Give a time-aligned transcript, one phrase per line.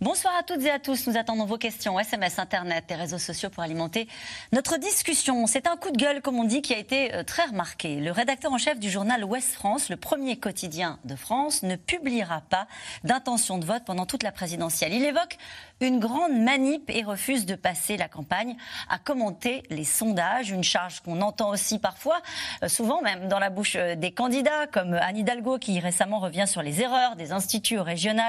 [0.00, 1.08] Bonsoir à toutes et à tous.
[1.08, 4.06] Nous attendons vos questions, SMS, Internet et réseaux sociaux pour alimenter
[4.52, 5.48] notre discussion.
[5.48, 7.96] C'est un coup de gueule, comme on dit, qui a été euh, très remarqué.
[7.96, 12.42] Le rédacteur en chef du journal Ouest France, le premier quotidien de France, ne publiera
[12.42, 12.68] pas
[13.02, 14.92] d'intention de vote pendant toute la présidentielle.
[14.94, 15.36] Il évoque
[15.80, 18.56] une grande manip et refuse de passer la campagne
[18.88, 22.22] à commenter les sondages, une charge qu'on entend aussi parfois,
[22.62, 26.46] euh, souvent même dans la bouche euh, des candidats, comme Anne Hidalgo qui récemment revient
[26.46, 28.22] sur les erreurs des instituts régionaux,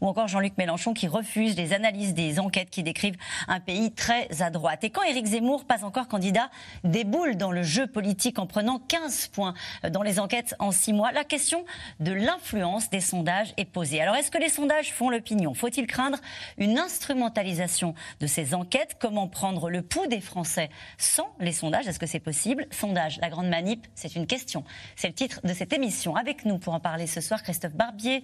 [0.00, 3.16] ou encore Jean-Luc Mélenchon qui refuse les analyses des enquêtes qui décrivent
[3.48, 4.84] un pays très à droite.
[4.84, 6.50] Et quand Éric Zemmour, pas encore candidat,
[6.84, 9.54] déboule dans le jeu politique en prenant 15 points
[9.90, 11.64] dans les enquêtes en 6 mois, la question
[12.00, 14.00] de l'influence des sondages est posée.
[14.02, 15.54] Alors est-ce que les sondages font l'opinion?
[15.54, 16.18] Faut-il craindre
[16.58, 18.96] une instrumentalisation de ces enquêtes?
[19.00, 21.86] Comment prendre le pouls des Français sans les sondages?
[21.88, 22.66] Est-ce que c'est possible?
[22.70, 24.64] Sondage, la grande manip, c'est une question.
[24.96, 26.14] C'est le titre de cette émission.
[26.14, 28.22] Avec nous pour en parler ce soir, Christophe Barbier.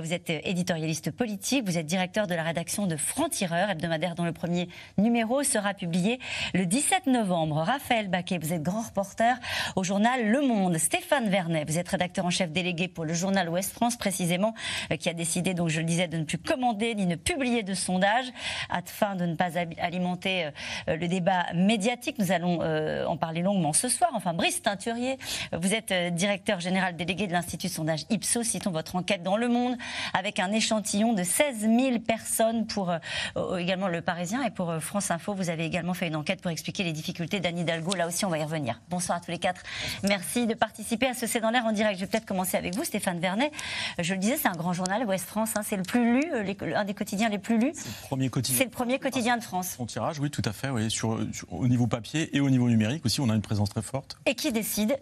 [0.00, 4.24] Vous êtes éditorialiste politique, vous êtes directeur de de la rédaction de Franc-Tireur, hebdomadaire dont
[4.24, 6.18] le premier numéro sera publié
[6.54, 7.56] le 17 novembre.
[7.56, 9.38] Raphaël Baquet, vous êtes grand reporter
[9.76, 10.78] au journal Le Monde.
[10.78, 14.54] Stéphane Vernet, vous êtes rédacteur en chef délégué pour le journal Ouest France, précisément,
[14.90, 17.62] euh, qui a décidé, donc je le disais, de ne plus commander ni ne publier
[17.62, 18.32] de sondage
[18.70, 20.46] afin de ne pas alimenter
[20.88, 22.18] euh, le débat médiatique.
[22.18, 24.10] Nous allons euh, en parler longuement ce soir.
[24.14, 25.18] Enfin, Brice Teinturier,
[25.52, 28.44] vous êtes directeur général délégué de l'Institut sondage Ipsos.
[28.44, 29.76] Citons votre enquête dans Le Monde
[30.14, 32.21] avec un échantillon de 16 000 personnes
[32.68, 32.90] pour
[33.36, 35.34] euh, également Le Parisien et pour euh, France Info.
[35.34, 37.94] Vous avez également fait une enquête pour expliquer les difficultés d'Anne Hidalgo.
[37.94, 38.80] Là aussi, on va y revenir.
[38.90, 39.62] Bonsoir à tous les quatre.
[40.02, 41.96] Merci de participer à ce C'est dans l'air en direct.
[41.96, 43.52] Je vais peut-être commencer avec vous, Stéphane Vernet.
[43.98, 45.50] Je le disais, c'est un grand journal, Ouest France.
[45.56, 45.62] Hein.
[45.64, 47.72] c'est le plus lu, euh, un des quotidiens les plus lus.
[47.74, 48.58] C'est le premier quotidien.
[48.58, 49.74] C'est le premier quotidien de France.
[49.76, 50.70] Son tirage, oui, tout à fait.
[50.70, 51.18] Oui, sur,
[51.50, 54.16] au niveau papier et au niveau numérique aussi, on a une présence très forte.
[54.26, 54.96] Et qui décide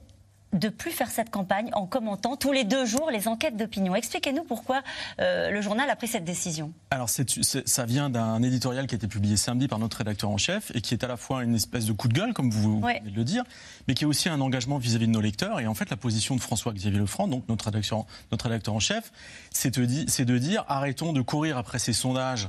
[0.53, 3.95] de plus faire cette campagne en commentant tous les deux jours les enquêtes d'opinion.
[3.95, 4.83] Expliquez-nous pourquoi
[5.21, 6.73] euh, le journal a pris cette décision.
[6.91, 10.73] Alors ça vient d'un éditorial qui a été publié samedi par notre rédacteur en chef
[10.75, 13.01] et qui est à la fois une espèce de coup de gueule, comme vous venez
[13.01, 13.45] de le dire,
[13.87, 15.61] mais qui est aussi un engagement vis-à-vis de nos lecteurs.
[15.61, 19.13] Et en fait, la position de François-Xavier Lefranc, donc notre rédacteur, notre rédacteur en chef,
[19.51, 22.49] c'est de, dire arrêtons de courir après ces sondages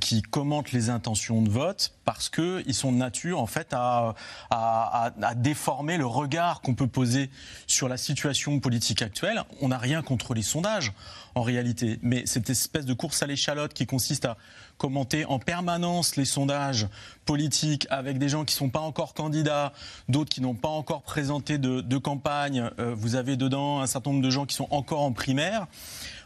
[0.00, 4.14] qui commentent les intentions de vote parce qu'ils sont de nature en fait à,
[4.50, 7.30] à, à déformer le regard qu'on peut poser
[7.66, 9.42] sur la situation politique actuelle.
[9.60, 10.92] On n'a rien contre les sondages,
[11.34, 11.98] en réalité.
[12.02, 14.36] Mais cette espèce de course à l'échalote qui consiste à
[14.78, 16.88] commenter en permanence les sondages
[17.26, 19.72] politiques avec des gens qui ne sont pas encore candidats,
[20.08, 22.70] d'autres qui n'ont pas encore présenté de, campagne.
[22.78, 25.66] Euh, vous avez dedans un certain nombre de gens qui sont encore en primaire.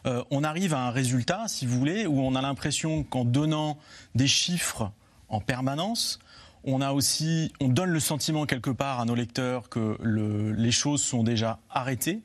[0.06, 3.78] Euh, on arrive à un résultat, si vous voulez, où on a l'impression qu'en donnant
[4.14, 4.90] des chiffres
[5.28, 6.18] en permanence,
[6.64, 11.02] on a aussi, on donne le sentiment quelque part à nos lecteurs que les choses
[11.02, 12.20] sont déjà arrêtées.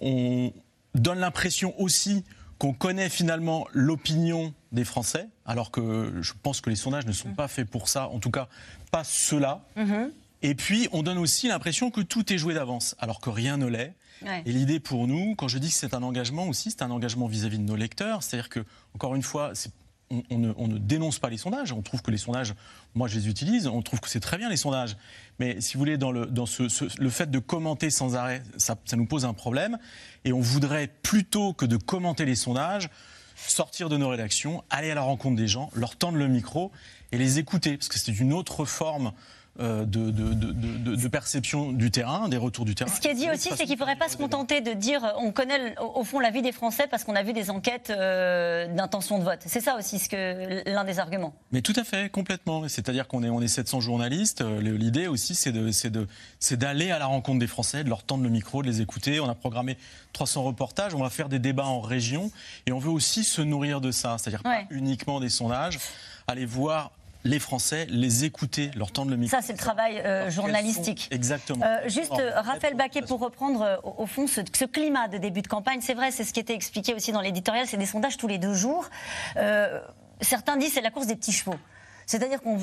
[0.00, 0.52] On
[0.94, 2.24] donne l'impression aussi
[2.58, 7.30] qu'on connaît finalement l'opinion des Français, alors que je pense que les sondages ne sont
[7.30, 7.34] mmh.
[7.34, 8.48] pas faits pour ça, en tout cas
[8.90, 9.64] pas cela.
[9.76, 9.94] Mmh.
[10.42, 13.66] Et puis, on donne aussi l'impression que tout est joué d'avance, alors que rien ne
[13.66, 13.94] l'est.
[14.44, 17.26] Et l'idée pour nous, quand je dis que c'est un engagement aussi, c'est un engagement
[17.26, 18.22] vis-à-vis -vis de nos lecteurs.
[18.22, 19.52] C'est-à-dire que, encore une fois,
[20.30, 21.72] on, ne, dénonce pas les sondages.
[21.72, 22.54] On trouve que les sondages,
[22.94, 24.96] moi je les utilise, on trouve que c'est très bien les sondages.
[25.38, 26.44] Mais si vous voulez, dans le, dans
[26.98, 29.78] le fait de commenter sans arrêt, ça, nous pose un problème.
[30.24, 32.90] Et on voudrait, plutôt que de commenter les sondages,
[33.36, 36.70] sortir de nos rédactions, aller à la rencontre des gens, leur tendre le micro
[37.10, 37.76] et les écouter.
[37.76, 39.12] Parce que c'est une autre forme
[39.60, 42.90] euh, de, de, perception du terrain, des retours du terrain.
[42.90, 45.30] Ce qui est dit aussi, c'est qu'il ne faudrait pas se contenter de dire on
[45.30, 49.18] connaît au fond la vie des Français parce qu'on a vu des enquêtes euh, d'intention
[49.18, 49.40] de vote.
[49.44, 51.34] C'est ça aussi ce que l'un des arguments.
[51.50, 52.66] Mais tout à fait, complètement.
[52.66, 54.40] C'est-à-dire qu'on est, on est 700 journalistes.
[54.40, 58.62] Euh, l'idée aussi, c'est d'aller à la rencontre des Français, de leur tendre le micro,
[58.62, 59.20] de les écouter.
[59.20, 59.76] On a programmé
[60.14, 62.30] 300 reportages, on va faire des débats en région
[62.64, 64.16] et on veut aussi se nourrir de ça.
[64.16, 65.78] C'est-à-dire pas uniquement des sondages,
[66.26, 66.92] aller voir
[67.24, 69.36] les Français, les écouter, leur tendre le micro.
[69.36, 71.08] Ça, c'est le travail euh, journalistique.
[71.10, 71.64] exactement.
[71.64, 75.80] Euh, juste, euh, Raphaël Baquet, pour reprendre au, fond ce, climat de début de campagne,
[75.80, 78.38] c'est vrai, c'est ce qui était expliqué aussi dans l'éditorial, c'est des sondages tous les
[78.38, 78.88] deux jours.
[80.20, 81.56] certains disent c'est la course des petits chevaux.
[82.06, 82.58] C'est-à-dire qu'on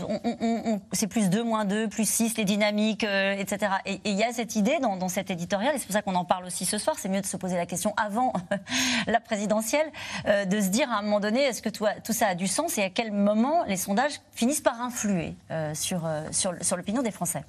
[0.92, 3.74] c'est plus 2, moins 2, plus 6, les dynamiques, euh, etc.
[3.86, 6.26] Et il y a cette idée dans, cet éditorial, et c'est pour ça qu'on en
[6.26, 8.34] parle aussi ce soir, c'est mieux de se poser la question avant
[9.08, 9.88] la présidentielle,
[10.28, 12.48] euh, de se dire à un moment donné, est-ce que tout, tout, ça a du
[12.48, 17.02] sens et à quel moment les sondages finissent par influer euh, sur, sur, sur l'opinion
[17.02, 17.44] des Français?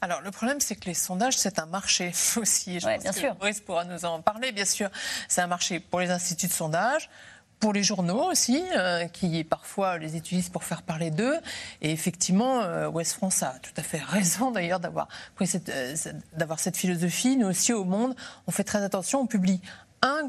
[0.00, 2.80] Alors le problème, c'est que les sondages, c'est un marché aussi.
[2.80, 3.34] Je pense bien que sûr.
[3.36, 4.90] Boris pourra nous en parler, bien sûr.
[5.28, 7.08] C'est un marché pour les instituts de sondage,
[7.60, 11.36] pour les journaux aussi, euh, qui parfois les utilisent pour faire parler d'eux.
[11.80, 15.08] Et effectivement, euh, West France a tout à fait raison d'ailleurs d'avoir
[15.44, 15.72] cette,
[16.36, 17.36] d'avoir cette philosophie.
[17.36, 18.14] Nous aussi au Monde,
[18.46, 19.60] on fait très attention, on publie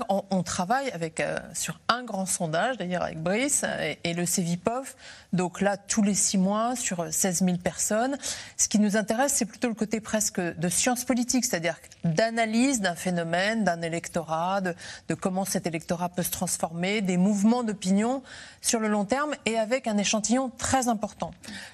[0.09, 3.63] on, travaille avec, euh, sur un grand sondage, d'ailleurs avec Brice
[4.03, 4.95] et, le CEVIPOF.
[5.33, 8.17] Donc là, tous les six mois, sur 16 000 personnes.
[8.55, 12.95] Ce qui nous intéresse, c'est plutôt le côté presque de science politique, c'est-à-dire d'analyse d'un
[12.95, 14.73] phénomène, d'un électorat, de,
[15.13, 18.23] comment cet électorat peut se transformer, des mouvements d'opinion
[18.61, 21.31] sur le long terme et avec un échantillon très important.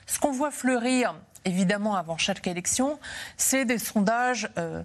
[0.08, 1.16] Ce qu'on voit fleurir,
[1.46, 3.00] évidemment, avant chaque élection,
[3.38, 4.50] c'est des sondages.
[4.58, 4.84] Euh,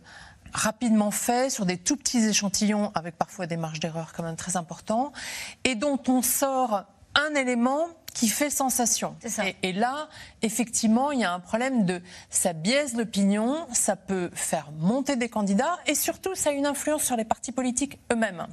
[0.53, 4.57] rapidement fait sur des tout petits échantillons avec parfois des marges d'erreur quand même très
[4.57, 5.13] importantes
[5.65, 6.85] et dont on sort
[7.15, 9.15] un élément qui fait sensation.
[9.63, 10.09] Et, là,
[10.43, 15.29] effectivement, il y a un problème de ça biaise l'opinion, ça peut faire monter des
[15.29, 18.47] candidats et surtout ça a une influence sur les partis politiques eux-mêmes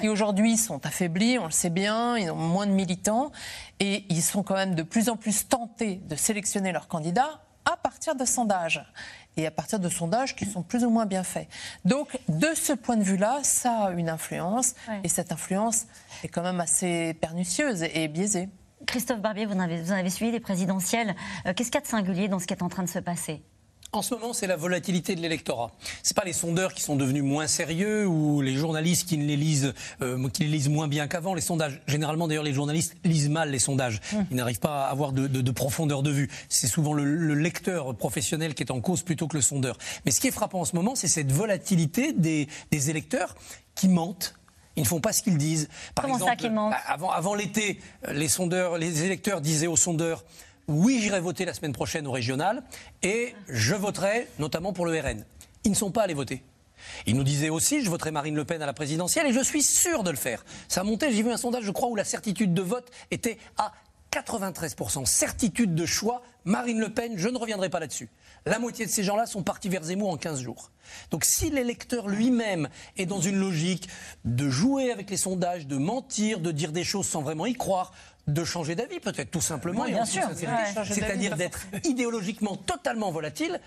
[0.00, 3.32] qui aujourd'hui sont affaiblis, on le sait bien, ils ont moins de militants
[3.80, 7.76] et ils sont quand même de plus en plus tentés de sélectionner leurs candidats à
[7.76, 8.84] partir de sondages
[9.36, 11.48] et à partir de sondages qui sont plus ou moins bien faits.
[11.84, 14.74] Donc, de ce point de vue-là, ça a une influence,
[15.04, 15.86] et cette influence
[16.22, 18.48] est quand même assez pernicieuse et biaisée.
[18.86, 21.14] Christophe Barbier, vous en avez, vous avez suivi les présidentielles.
[21.46, 22.98] Euh, qu'est-ce qu'il y a de singulier dans ce qui est en train de se
[22.98, 23.42] passer?
[23.92, 25.70] En ce moment, c'est la volatilité de l'électorat.
[26.02, 29.74] C'est pas les sondeurs qui sont devenus moins sérieux ou les journalistes qui les lisent,
[30.00, 31.34] euh, qui les lisent moins bien qu'avant.
[31.34, 34.00] Les sondages, généralement d'ailleurs, les journalistes lisent mal les sondages.
[34.12, 34.16] Mmh.
[34.30, 36.30] Ils n'arrivent pas à avoir de, profondeur de vue.
[36.48, 39.76] C'est souvent le, lecteur professionnel qui est en cause plutôt que le sondeur.
[40.06, 43.36] Mais ce qui est frappant en ce moment, c'est cette volatilité des, électeurs
[43.74, 44.34] qui mentent
[44.74, 45.68] ils ne font pas ce qu'ils disent.
[45.94, 47.78] Par Comment ça, qu'ils mentent Avant, avant l'été,
[48.10, 50.24] les sondeurs, les électeurs disaient aux sondeurs
[50.68, 52.62] oui, j'irai voter la semaine prochaine au régional
[53.02, 55.24] et je voterai notamment pour le RN.
[55.64, 56.42] Ils ne sont pas allés voter.
[57.06, 59.62] Ils nous disaient aussi, je voterai Marine Le Pen à la présidentielle et je suis
[59.62, 60.44] sûr de le faire.
[60.68, 63.38] Ça a monté, j'ai vu un sondage, je crois, où la certitude de vote était
[63.56, 63.72] à
[64.12, 65.06] 93%.
[65.06, 68.10] Certitude de choix, Marine Le Pen, je ne reviendrai pas là-dessus.
[68.44, 70.70] La moitié de ces gens-là sont partis vers Zemmour en 15 jours.
[71.10, 73.88] Donc si l'électeur lui-même est dans une logique
[74.24, 77.92] de jouer avec les sondages, de mentir, de dire des choses sans vraiment y croire,
[78.26, 79.84] de changer d'avis, peut-être tout simplement.
[79.84, 80.28] bien sûr.
[80.84, 83.60] C'est-à-dire d'être idéologiquement totalement volatile.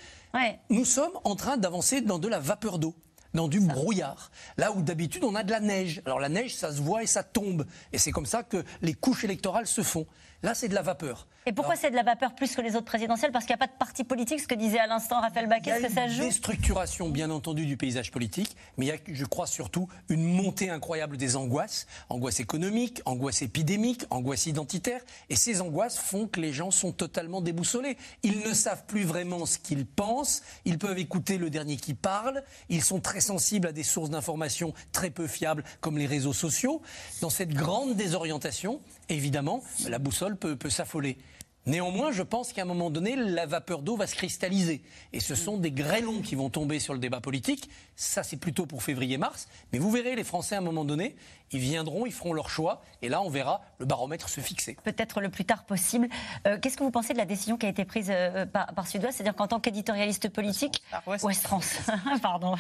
[0.70, 2.96] Nous sommes en train d'avancer dans de la vapeur d'eau
[3.34, 4.32] dans du brouillard.
[4.58, 6.02] Là où d'habitude on a de la neige.
[6.06, 7.66] Alors la neige, ça se voit et ça tombe.
[7.94, 10.08] Et c'est comme ça que les couches électorales se font.
[10.46, 11.26] Là, c'est de la vapeur.
[11.48, 13.32] Et pourquoi c'est de la vapeur plus que les autres présidentielles?
[13.32, 15.72] Parce qu'il n'y a pas de parti politique, ce que disait à l'instant Raphaël Baquet,
[15.72, 16.14] est-ce que ça joue?
[16.14, 19.26] Il y a une déstructuration, bien entendu, du paysage politique, mais il y a, je
[19.26, 21.88] crois surtout, une montée incroyable des angoisses.
[22.10, 25.02] Angoisses économiques, angoisses épidémiques, angoisses identitaires.
[25.30, 27.98] Et ces angoisses font que les gens sont totalement déboussolés.
[28.22, 30.44] Ils ne savent plus vraiment ce qu'ils pensent.
[30.64, 32.44] Ils peuvent écouter le dernier qui parle.
[32.70, 36.84] Ils sont très sensibles à des sources d'information très peu fiables, comme les réseaux sociaux.
[37.22, 41.18] Dans cette grande désorientation, évidemment, la boussole peut, s'affoler.
[41.66, 44.84] Néanmoins, je pense qu'à un moment donné, la vapeur d'eau va se cristalliser.
[45.14, 47.70] Et ce sont des grêlons qui vont tomber sur le débat politique.
[47.96, 49.48] Ça, c'est plutôt pour février-mars.
[49.74, 51.16] Mais vous verrez, les Français, à un moment donné,
[51.52, 52.82] ils viendront, ils feront leur choix.
[53.02, 54.78] Et là, on verra le baromètre se fixer.
[54.84, 56.10] Peut-être le plus tard possible.
[56.46, 59.18] Euh, qu'est-ce que vous pensez de la décision qui a été prise euh, par, Sud-Ouest?
[59.18, 60.84] C'est-à-dire qu'en tant qu'éditorialiste politique.
[61.08, 61.78] Ouest, France.
[62.22, 62.56] Pardon.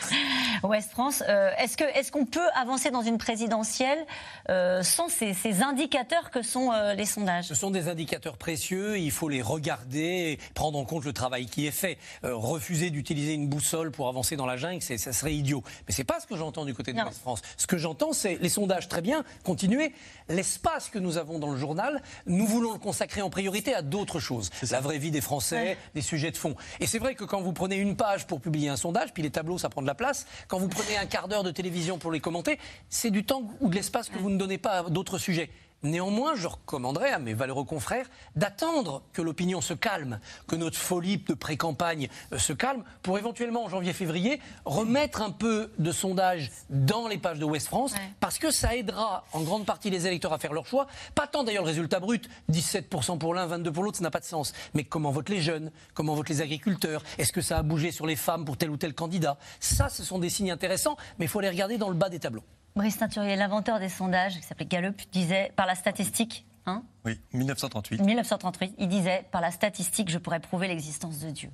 [0.63, 1.24] Ouest France.
[1.28, 4.06] Euh, est-ce qu'on est qu'on peut avancer dans une présidentielle
[4.48, 7.46] sans ces, ces, indicateurs que sont les sondages?
[7.46, 11.66] Ce sont des indicateurs précieux il faut les regarder, prendre en compte le travail qui
[11.66, 11.97] est fait.
[12.23, 15.64] Euh, refuser d'utiliser une boussole pour avancer dans la jungle, ça serait idiot.
[15.87, 17.42] Mais c'est pas ce que j'entends du côté de France.
[17.57, 19.94] Ce que j'entends, c'est les sondages très bien, continuer.
[20.30, 24.19] L'espace que nous avons dans le journal, nous voulons le consacrer en priorité à d'autres
[24.19, 24.49] choses.
[24.71, 26.56] La vraie vie des Français, des sujets de fond.
[26.80, 29.31] Et c'est vrai que quand vous prenez une page pour publier un sondage, puis les
[29.31, 30.25] tableaux, ça prend de la place.
[30.47, 32.59] Quand vous prenez un quart d'heure de télévision pour les commenter,
[32.90, 35.49] c'est du temps ou de l'espace que vous ne donnez pas à d'autres sujets.
[35.85, 41.18] Néanmoins, je recommanderais à mes valeureux confrères d'attendre que l'opinion se calme, que notre folie
[41.18, 47.07] de pré-campagne euh, se calme, pour éventuellement en janvier-février remettre un peu de sondage dans
[47.07, 50.39] les pages de Ouest France, parce que ça aidera en grande partie les électeurs à
[50.39, 50.87] faire leur choix.
[51.13, 54.19] Pas tant d'ailleurs le résultat brut, 17% pour l'un, 22% pour l'autre, ça n'a pas
[54.19, 54.54] de sens.
[54.73, 55.71] Mais comment votent les jeunes?
[55.94, 57.04] Comment votent les agriculteurs?
[57.19, 59.37] Est-ce que ça a bougé sur les femmes pour tel ou tel candidat?
[59.59, 62.19] Ça, ce sont des signes intéressants, mais il faut les regarder dans le bas des
[62.19, 62.44] tableaux.
[62.78, 66.46] Brice Teinturier, l'inventeur des sondages, qui s'appelait Gallup, disait par la statistique.
[66.66, 68.02] Hein oui, 1938.
[68.02, 71.50] 1938, il disait par la statistique, je pourrais prouver l'existence de Dieu.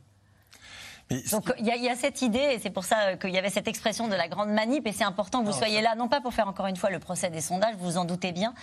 [1.32, 4.08] Donc il y, a cette idée, et c'est pour ça qu'il y avait cette expression
[4.08, 6.48] de la grande manip, et c'est important que vous soyez là, non pas pour faire
[6.48, 8.53] encore une fois le procès des sondages, vous vous en doutez bien,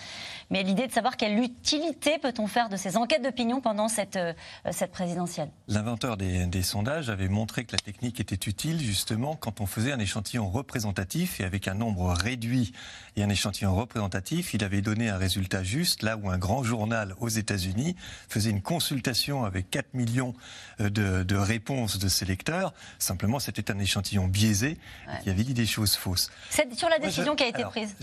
[0.49, 4.33] mais l'idée de savoir quelle utilité peut-on faire de ces enquêtes d'opinion pendant cette, euh,
[4.71, 5.49] cette présidentielle.
[5.67, 9.91] L'inventeur des, des, sondages avait montré que la technique était utile justement quand on faisait
[9.91, 12.73] un échantillon représentatif, et avec un nombre réduit
[13.15, 17.15] et un échantillon représentatif, il avait donné un résultat juste, là où un grand journal
[17.19, 17.95] aux États-Unis
[18.27, 20.33] faisait une consultation avec 4 millions
[20.79, 22.07] euh, de, de réponses de
[22.97, 24.77] Simplement, c'était un échantillon biaisé
[25.23, 26.29] qui avait dit des choses fausses.
[26.49, 27.95] C'est sur la décision qui a été prise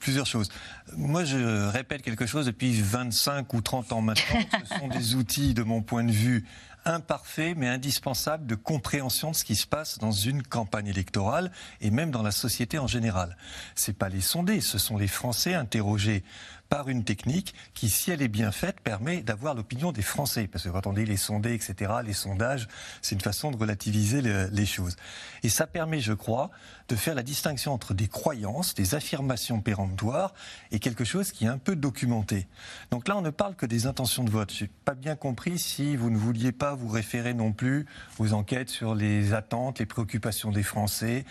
[0.00, 0.48] Plusieurs choses.
[0.96, 4.40] Moi, je répète quelque chose depuis 25 ou 30 ans maintenant.
[4.68, 6.44] Ce sont des outils, de mon point de vue,
[6.84, 11.90] imparfaits mais indispensables de compréhension de ce qui se passe dans une campagne électorale et
[11.90, 13.36] même dans la société en général.
[13.74, 16.24] C'est pas les sondés, ce sont les Français interrogés
[16.72, 20.48] par une technique qui, si elle est bien faite, permet d'avoir l'opinion des Français.
[20.50, 22.66] Parce que quand on dit les sondés, etc., les sondages,
[23.02, 24.96] c'est une façon de relativiser les choses.
[25.42, 26.50] Et ça permet, je crois,
[26.88, 30.32] de faire la distinction entre des croyances, des affirmations péremptoires
[30.70, 32.46] et quelque chose qui est un peu documenté.
[32.90, 34.50] Donc là, on ne parle que des intentions de vote.
[34.50, 37.84] Je n'ai pas bien compris si vous ne vouliez pas vous référer non plus
[38.18, 41.26] aux enquêtes sur les attentes, les préoccupations des Français,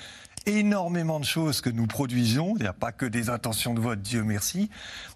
[0.46, 2.56] énormément de choses que nous produisons.
[2.58, 4.70] Il n'y a pas que des intentions de vote, Dieu merci.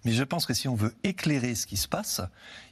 [0.03, 2.21] Mais je pense que si on veut éclairer ce qui se passe,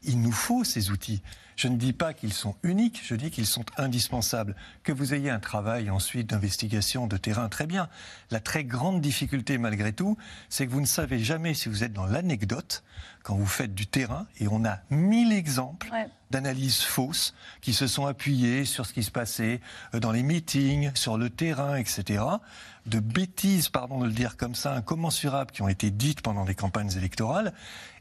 [0.03, 1.22] il nous faut ces outils.
[1.55, 4.55] Je ne dis pas qu'ils sont uniques, je dis qu'ils sont indispensables.
[4.83, 7.89] Que vous ayez un travail ensuite d'investigation de terrain, très bien.
[8.31, 10.17] La très grande difficulté malgré tout,
[10.50, 12.83] c'est que vous ne savez jamais si vous êtes dans l'anecdote
[13.24, 15.89] quand vous faites du terrain, et on a mille exemples
[16.29, 19.62] d'analyses fausses qui se sont appuyées sur ce qui se passait
[19.93, 22.24] euh, dans les meetings, sur le terrain, etc.
[22.86, 26.55] De bêtises, pardon de le dire comme ça, incommensurables qui ont été dites pendant les
[26.55, 27.53] campagnes électorales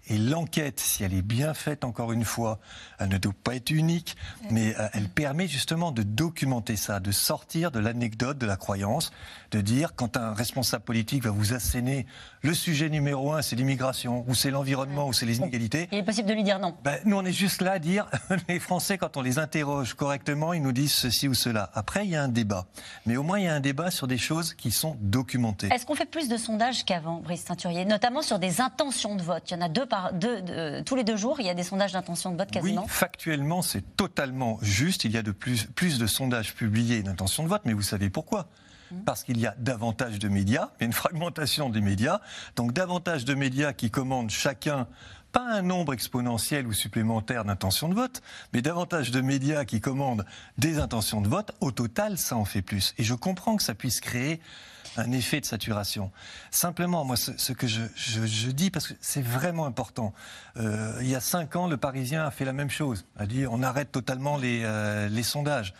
[0.08, 2.58] et l'enquête, si elle est bien faite, encore une fois,
[2.98, 4.16] elle ne doit pas être unique,
[4.50, 9.12] mais euh, elle permet justement de documenter ça, de sortir de l'anecdote, de la croyance,
[9.52, 12.06] de dire quand un responsable politique va vous asséner
[12.40, 15.88] le sujet numéro un, c'est l'immigration, ou c'est l'environnement, ou c'est les inégalités.
[15.92, 16.74] Il est possible de lui dire non.
[16.82, 18.10] Ben, nous, on est juste là à dire,
[18.48, 21.70] les Français, quand on les interroge correctement, ils nous disent ceci ou cela.
[21.74, 22.66] Après, il y a un débat.
[23.06, 25.68] Mais au moins, il y a un débat sur des choses qui sont documentées.
[25.72, 29.44] Est-ce qu'on fait plus de sondages qu'avant, Brice Teinturier, notamment sur des intentions de vote?
[29.50, 29.86] Il y en a deux
[30.84, 33.62] tous les deux jours, il y a des sondages d'intention de vote quasiment Oui, factuellement,
[33.62, 35.04] c'est totalement juste.
[35.04, 38.10] Il y a de plus, plus de sondages publiés d'intention de vote, mais vous savez
[38.10, 38.48] pourquoi
[38.90, 38.96] mmh.
[39.04, 42.20] parce qu'il y a davantage de médias, il y a une fragmentation des médias,
[42.56, 44.86] donc davantage de médias qui commandent chacun
[45.32, 48.22] pas un nombre exponentiel ou supplémentaire d'intentions de vote,
[48.52, 50.26] mais davantage de médias qui commandent
[50.58, 52.94] des intentions de vote, au total, ça en fait plus.
[52.98, 54.40] Et je comprends que ça puisse créer
[54.96, 56.10] un effet de saturation.
[56.50, 60.12] Simplement, moi, ce, que je, dis, parce que c'est vraiment important,
[60.56, 63.46] euh, il y a cinq ans, le Parisien a fait la même chose, a dit
[63.46, 65.74] on arrête totalement les, euh, les sondages.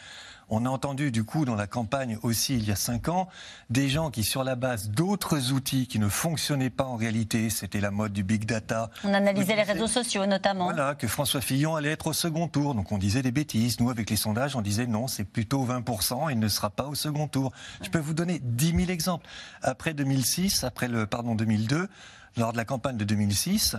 [0.54, 3.26] On a entendu du coup dans la campagne aussi il y a cinq ans
[3.70, 7.80] des gens qui sur la base d'autres outils qui ne fonctionnaient pas en réalité, c'était
[7.80, 8.90] la mode du big data.
[9.02, 10.64] On analysait les réseaux sociaux notamment.
[10.64, 12.74] Voilà, que François Fillon allait être au second tour.
[12.74, 13.80] Donc on disait des bêtises.
[13.80, 16.94] Nous avec les sondages on disait non, c'est plutôt 20%, il ne sera pas au
[16.94, 17.50] second tour.
[17.80, 19.26] Je peux vous donner 10 000 exemples.
[19.62, 21.88] Après 2006, après le pardon 2002,
[22.36, 23.76] lors de la campagne de 2006,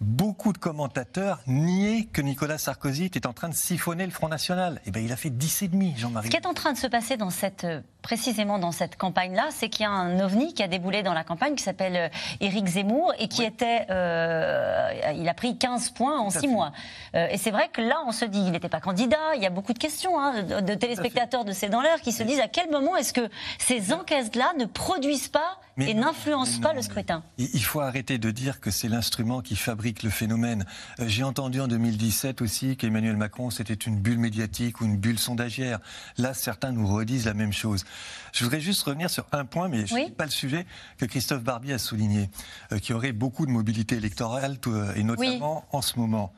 [0.00, 4.80] beaucoup de commentateurs niaient que Nicolas Sarkozy était en train de siphonner le Front National.
[4.86, 6.26] Eh bien, il a fait 10,5, Jean-Marie.
[6.26, 9.48] Ce qui est en train de se passer dans cette, euh, précisément dans cette campagne-là,
[9.50, 12.08] c'est qu'il y a un ovni qui a déboulé dans la campagne qui s'appelle euh,
[12.40, 13.86] Éric Zemmour et qui était.
[13.90, 16.72] Euh, il a pris 15 points en 6 mois.
[17.14, 19.34] et c'est vrai que là, on se dit, il n'était pas candidat.
[19.34, 22.22] Il y a beaucoup de questions hein, de, téléspectateurs de C'est dans l'air qui se
[22.22, 26.82] disent à quel moment est-ce que ces enquêtes-là ne produisent pas et n'influencent pas le
[26.82, 27.22] scrutin?
[27.38, 30.64] Il faut arrêter de dire que c'est l'instrument qui fabrique le phénomène.
[31.00, 35.18] Euh, j'ai entendu en 2017 aussi qu'Emmanuel Macron, c'était une bulle médiatique ou une bulle
[35.18, 35.80] sondagière.
[36.18, 37.84] Là, certains nous redisent la même chose.
[38.32, 40.66] Je voudrais juste revenir sur un point, mais je ne pas le sujet,
[40.98, 42.30] que Christophe Barbier a souligné,
[42.72, 46.32] euh, qui aurait beaucoup de mobilité électorale, euh, et notamment en ce moment.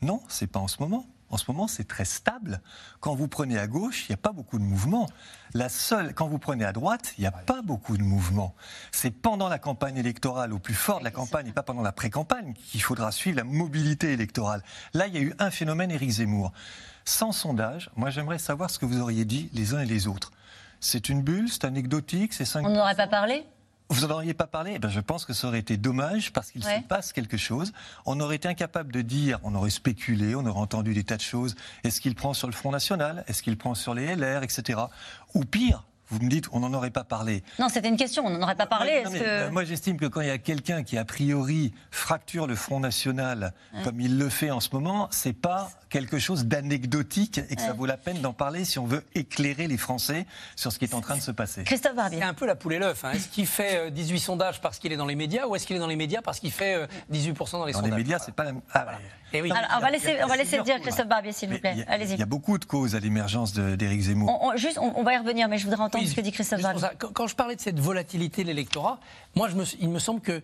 [0.00, 1.06] Non, c'est pas en ce moment.
[1.32, 2.60] En ce moment, c'est très stable.
[3.00, 5.08] Quand vous prenez à gauche, il n'y a pas beaucoup de mouvement.
[5.54, 8.54] La seule, quand vous prenez à droite, il n'y a pas beaucoup de mouvement.
[8.92, 11.92] C'est pendant la campagne électorale, au plus fort de la campagne, et pas pendant la
[11.92, 14.62] pré-campagne, qu'il faudra suivre la mobilité électorale.
[14.92, 16.52] Là, il y a eu un phénomène, Éric Zemmour.
[17.06, 20.32] Sans sondage, moi, j'aimerais savoir ce que vous auriez dit les uns et les autres.
[20.84, 23.44] C'est une bulle, c'est anecdotique, c'est 5 On n'aurait pas parlé?
[23.88, 24.72] Vous n'en auriez pas parlé?
[24.74, 27.72] Eh ben, Je pense que ça aurait été dommage parce qu'il se passe quelque chose.
[28.04, 31.22] On aurait été incapable de dire, on aurait spéculé, on aurait entendu des tas de
[31.22, 31.54] choses.
[31.84, 33.22] Est-ce qu'il prend sur le Front National?
[33.28, 34.80] Est-ce qu'il prend sur les LR, etc.
[35.34, 37.42] Ou pire, vous me dites, on n'en aurait pas parlé.
[37.58, 39.02] Non, c'était une question, on n'en aurait pas parlé.
[39.14, 42.80] Euh, moi, j'estime que quand il y a quelqu'un qui, a priori, fracture le Front
[42.80, 47.62] National, comme il le fait en ce moment, c'est pas quelque chose d'anecdotique et que
[47.62, 50.84] ça vaut la peine d'en parler si on veut éclairer les Français sur ce qui
[50.84, 51.64] est en train de se passer.
[51.64, 52.18] Christophe Barbier.
[52.18, 53.04] C'est un peu la poule et l'œuf.
[53.04, 53.12] Hein.
[53.12, 55.76] Est-ce qu'il fait 18 euh, sondages parce qu'il est dans les médias ou est-ce qu'il
[55.76, 58.18] est dans les médias parce qu'il fait 18% euh, dans les sondages Dans les médias,
[58.18, 58.62] c'est pas la même.
[58.72, 58.86] Ah,
[59.32, 59.50] eh oui.
[59.50, 61.84] Alors, on va laisser, on va laisser dire Christophe Barbier, s'il vous plaît.
[61.88, 62.14] Allez-y.
[62.14, 64.38] Il y a beaucoup de causes à l'émergence d'Éric Zemmour.
[64.42, 66.88] On, juste, on, va y revenir, mais je voudrais entendre ce que dit Christophe Barbier.
[66.98, 68.98] Quand, je parlais de cette volatilité de l'électorat,
[69.34, 70.42] moi, je me, il me semble que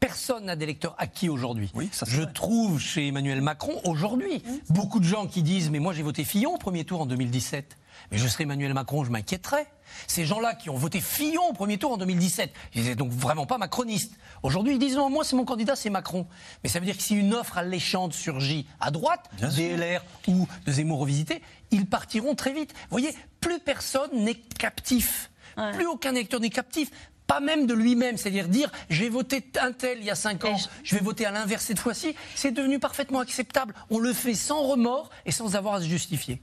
[0.00, 1.70] Personne n'a d'électeurs acquis aujourd'hui.
[1.74, 6.02] Oui, Je trouve chez Emmanuel Macron aujourd'hui beaucoup de gens qui disent mais moi j'ai
[6.02, 7.76] voté Fillon au premier tour en 2017.
[8.10, 9.66] Mais je serais Emmanuel Macron, je m'inquiéterais.
[10.06, 13.46] Ces gens-là qui ont voté Fillon au premier tour en 2017, ils n'étaient donc vraiment
[13.46, 14.14] pas macronistes.
[14.42, 16.26] Aujourd'hui, ils disent non, moi c'est mon candidat, c'est Macron.
[16.62, 20.46] Mais ça veut dire que si une offre alléchante surgit à droite, des LR ou
[20.66, 22.72] de Zemmour revisité, ils partiront très vite.
[22.72, 25.30] Vous voyez, plus personne n'est captif.
[25.74, 26.90] Plus aucun électeur n'est captif
[27.30, 30.56] pas même de lui-même, c'est-à-dire dire j'ai voté un tel il y a cinq ans,
[30.82, 33.72] je vais voter à l'inverse cette fois-ci, c'est devenu parfaitement acceptable.
[33.88, 36.42] On le fait sans remords et sans avoir à se justifier.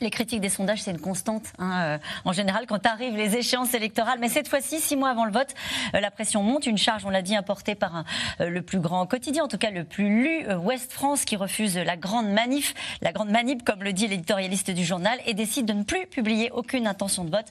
[0.00, 1.44] Les critiques des sondages, c'est une constante.
[1.58, 4.18] Hein, euh, en général, quand arrivent les échéances électorales.
[4.20, 5.54] Mais cette fois-ci, six mois avant le vote,
[5.94, 6.66] euh, la pression monte.
[6.66, 8.04] Une charge, on l'a dit, importée par
[8.40, 11.76] euh, le plus grand quotidien, en tout cas le plus lu, Ouest France, qui refuse
[11.76, 15.72] la grande manif, la grande manip, comme le dit l'éditorialiste du journal, et décide de
[15.72, 17.46] ne plus publier aucune intention de vote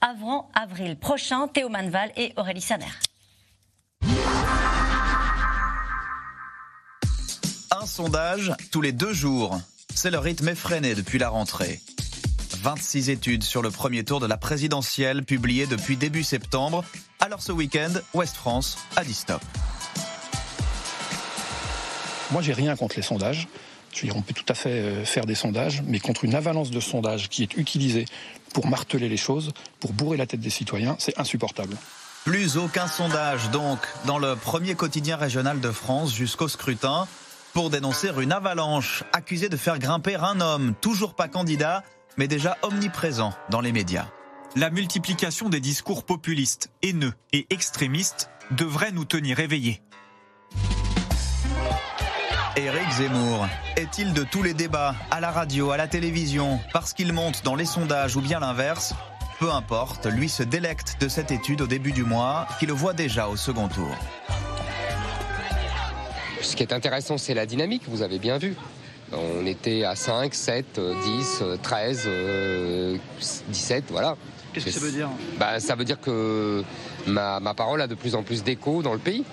[0.00, 1.48] avant avril prochain.
[1.48, 2.86] Théo Manval et Aurélie Saner.
[7.70, 9.58] Un sondage tous les deux jours.
[10.00, 11.80] C'est le rythme effréné depuis la rentrée.
[12.60, 16.84] 26 études sur le premier tour de la présidentielle publiées depuis début septembre.
[17.18, 19.42] Alors ce week-end, Ouest France a dit stop.
[22.30, 23.48] Moi, j'ai rien contre les sondages.
[23.92, 26.36] Je veux dire, on peut tout à fait euh, faire des sondages, mais contre une
[26.36, 28.04] avalanche de sondages qui est utilisée
[28.54, 31.76] pour marteler les choses, pour bourrer la tête des citoyens, c'est insupportable.
[32.24, 37.08] Plus aucun sondage, donc, dans le premier quotidien régional de France jusqu'au scrutin
[37.52, 41.82] pour dénoncer une avalanche accusée de faire grimper un homme, toujours pas candidat,
[42.16, 44.06] mais déjà omniprésent dans les médias.
[44.56, 49.82] La multiplication des discours populistes, haineux et extrémistes devrait nous tenir éveillés.
[52.56, 57.12] Éric Zemmour est-il de tous les débats, à la radio, à la télévision, parce qu'il
[57.12, 58.94] monte dans les sondages ou bien l'inverse?
[59.38, 62.94] Peu importe, lui se délecte de cette étude au début du mois, qui le voit
[62.94, 63.94] déjà au second tour.
[66.40, 68.54] Ce qui est intéressant, c'est la dynamique, vous avez bien vu.
[69.12, 72.08] On était à 5, 7, 10, 13,
[73.48, 74.16] 17, voilà.
[74.52, 75.08] Qu'est-ce que ça veut dire?
[75.38, 76.62] Bah, Ça veut dire que
[77.06, 79.24] ma, ma parole a de plus en plus d'écho dans le pays.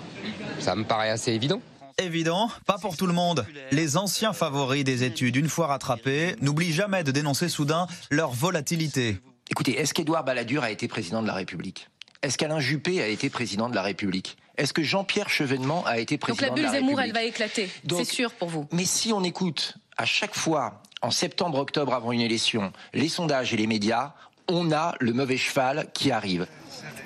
[0.58, 1.60] Ça me paraît assez évident.
[1.98, 3.46] Évident, pas pour tout le monde.
[3.70, 9.18] Les anciens favoris des études, une fois rattrapés, n'oublient jamais de dénoncer soudain leur volatilité.
[9.50, 11.88] Écoutez, est-ce qu'Édouard Balladur a été président de la République?
[12.22, 14.36] Est-ce qu'Alain Juppé a été président de la République?
[14.58, 17.12] Est-ce que Jean-Pierre Chevènement a été président de la République Donc la bulle Zemmour, elle
[17.12, 18.66] va éclater, c'est sûr pour vous.
[18.72, 23.56] Mais si on écoute à chaque fois, en septembre-octobre avant une élection, les sondages et
[23.56, 24.12] les médias,
[24.48, 26.46] on a le mauvais cheval qui arrive.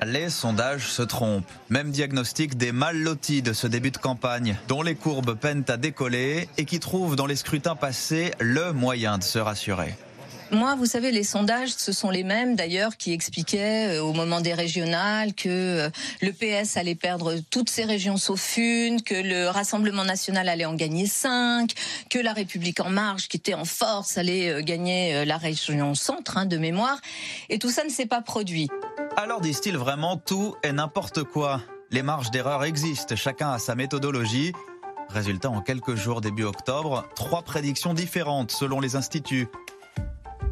[0.04, 1.50] Les sondages se trompent.
[1.68, 5.76] Même diagnostic des mal lotis de ce début de campagne, dont les courbes peinent à
[5.76, 9.94] décoller et qui trouvent dans les scrutins passés le moyen de se rassurer.
[10.52, 14.40] Moi, vous savez, les sondages, ce sont les mêmes d'ailleurs qui expliquaient euh, au moment
[14.40, 15.90] des régionales que euh,
[16.22, 20.74] le PS allait perdre toutes ses régions sauf une, que le Rassemblement national allait en
[20.74, 21.74] gagner cinq,
[22.08, 26.36] que la République en marche, qui était en force, allait euh, gagner la région centre
[26.36, 26.98] hein, de mémoire.
[27.48, 28.68] Et tout ça ne s'est pas produit.
[29.16, 34.52] Alors disent-ils vraiment tout et n'importe quoi Les marges d'erreur existent, chacun a sa méthodologie.
[35.10, 39.48] Résultat, en quelques jours début octobre, trois prédictions différentes selon les instituts.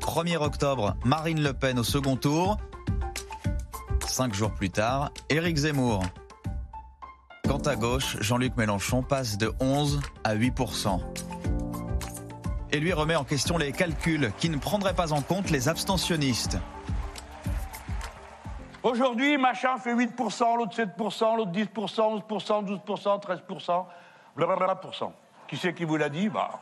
[0.09, 2.57] 1er octobre, Marine Le Pen au second tour.
[4.07, 6.03] Cinq jours plus tard, Éric Zemmour.
[7.47, 11.01] Quant à gauche, Jean-Luc Mélenchon passe de 11 à 8%
[12.73, 16.57] et lui remet en question les calculs qui ne prendraient pas en compte les abstentionnistes.
[18.83, 23.85] Aujourd'hui, machin fait 8%, l'autre 7%, l'autre 10%, 11%, 12%, 13%,
[24.37, 24.81] blablabla.
[25.47, 26.31] Qui c'est qui vous l'a dit?
[26.31, 26.61] Bah,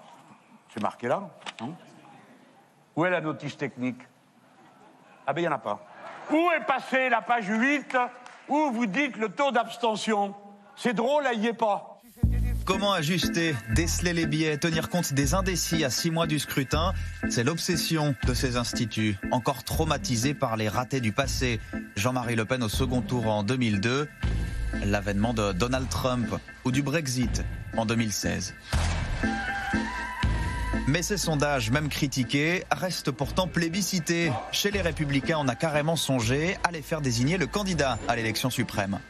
[0.74, 1.22] c'est marqué là.
[1.61, 1.68] Hein
[2.96, 4.00] où est la notice technique
[5.26, 5.87] Ah ben il n'y en a pas.
[6.32, 7.96] Où est passée la page 8
[8.48, 10.35] où vous dites le taux d'abstention?
[10.74, 11.92] C'est drôle, elle n'y est pas.
[12.64, 16.94] Comment ajuster, déceler les billets, tenir compte des indécis à six mois du scrutin?
[17.28, 21.61] C'est l'obsession de ces instituts, encore traumatisés par les ratés du passé.
[21.94, 24.09] Jean-Marie Le Pen au second tour en 2002,
[24.85, 26.26] l'avènement de Donald Trump
[26.64, 27.44] ou du Brexit
[27.76, 28.54] en 2016.
[30.88, 34.31] Mais ces sondages, même critiqués, restent pourtant plébiscités.
[34.53, 38.51] Chez les Républicains, on a carrément songé à les faire désigner le candidat à l'élection
[38.51, 39.01] suprême.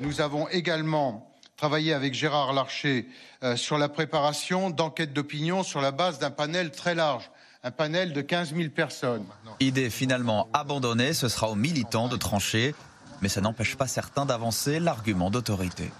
[0.00, 3.08] Nous avons également travaillé avec Gérard Larcher
[3.44, 7.30] euh, sur la préparation d'enquêtes d'opinion sur la base d'un panel très large,
[7.62, 9.24] un panel de 15 000 personnes.
[9.60, 12.74] Idée finalement abandonnée, ce sera aux militants de trancher,
[13.22, 15.90] mais ça n'empêche pas certains d'avancer l'argument d'autorité.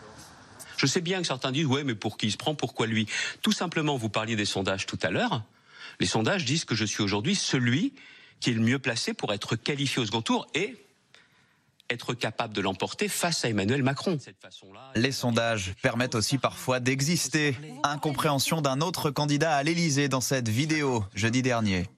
[0.78, 3.06] Je sais bien que certains disent ouais, mais pour qui il se prend, pourquoi lui?
[3.42, 5.42] Tout simplement, vous parliez des sondages tout à l'heure.
[6.00, 7.92] Les sondages disent que je suis aujourd'hui celui
[8.40, 10.76] qui est le mieux placé pour être qualifié au second tour et
[11.90, 14.18] être capable de l'emporter face à Emmanuel Macron.
[14.94, 17.56] Les sondages permettent aussi parfois d'exister.
[17.82, 21.88] Incompréhension d'un autre candidat à l'Élysée dans cette vidéo jeudi dernier.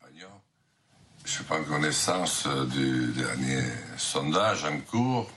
[1.25, 3.63] Je suis pas en connaissance du dernier
[3.99, 5.31] sondage en cours.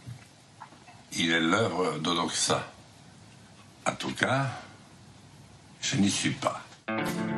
[1.14, 2.73] Il est l'heure d'Odoxa.
[3.86, 4.48] En tout cas,
[5.82, 6.62] je n'y suis pas.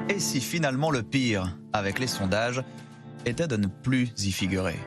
[0.10, 2.64] Et si finalement le pire, avec les sondages,
[3.26, 4.80] était de ne plus y figurer?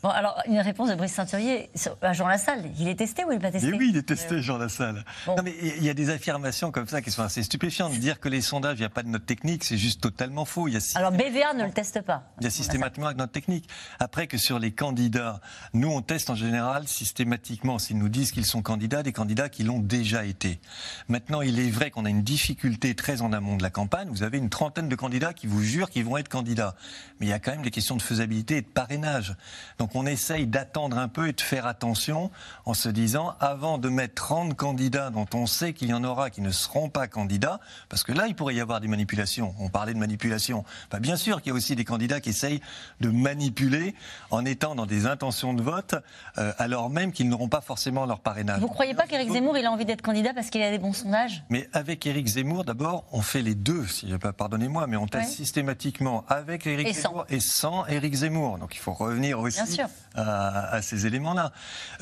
[0.00, 1.70] Bon, alors, une réponse de Brice Ceinturier
[2.02, 2.70] à Jean Lassalle.
[2.78, 5.04] Il est testé ou il n'est pas testé mais Oui, il est testé, Jean Lassalle.
[5.26, 7.92] Non, mais il y a des affirmations comme ça qui sont assez stupéfiantes.
[7.94, 10.68] Dire que les sondages, il n'y a pas de note technique, c'est juste totalement faux.
[10.68, 12.22] Il y a alors, BVA ne le teste pas.
[12.40, 13.68] Il y a systématiquement avec note technique.
[13.98, 15.40] Après que sur les candidats,
[15.74, 19.64] nous, on teste en général systématiquement, s'ils nous disent qu'ils sont candidats, des candidats qui
[19.64, 20.60] l'ont déjà été.
[21.08, 24.08] Maintenant, il est vrai qu'on a une difficulté très en amont de la campagne.
[24.10, 26.76] Vous avez une trentaine de candidats qui vous jurent qu'ils vont être candidats.
[27.18, 29.34] Mais il y a quand même des questions de faisabilité et de parrainage.
[29.78, 32.30] Donc, on essaye d'attendre un peu et de faire attention
[32.64, 36.30] en se disant, avant de mettre 30 candidats dont on sait qu'il y en aura
[36.30, 39.54] qui ne seront pas candidats, parce que là, il pourrait y avoir des manipulations.
[39.58, 40.64] On parlait de manipulation.
[40.90, 42.60] Bah, bien sûr qu'il y a aussi des candidats qui essayent
[43.00, 43.94] de manipuler
[44.30, 45.94] en étant dans des intentions de vote,
[46.38, 48.60] euh, alors même qu'ils n'auront pas forcément leur parrainage.
[48.60, 50.78] Vous ne croyez pas qu'Éric Zemmour, il a envie d'être candidat parce qu'il a des
[50.78, 51.44] bons sondages?
[51.50, 56.24] Mais avec Éric Zemmour, d'abord, on fait les deux, si pardonnez-moi, mais on teste systématiquement
[56.28, 58.58] avec Éric Zemmour et sans Éric Zemmour.
[58.58, 59.77] Donc il faut revenir aussi
[60.14, 61.52] à, ces éléments-là.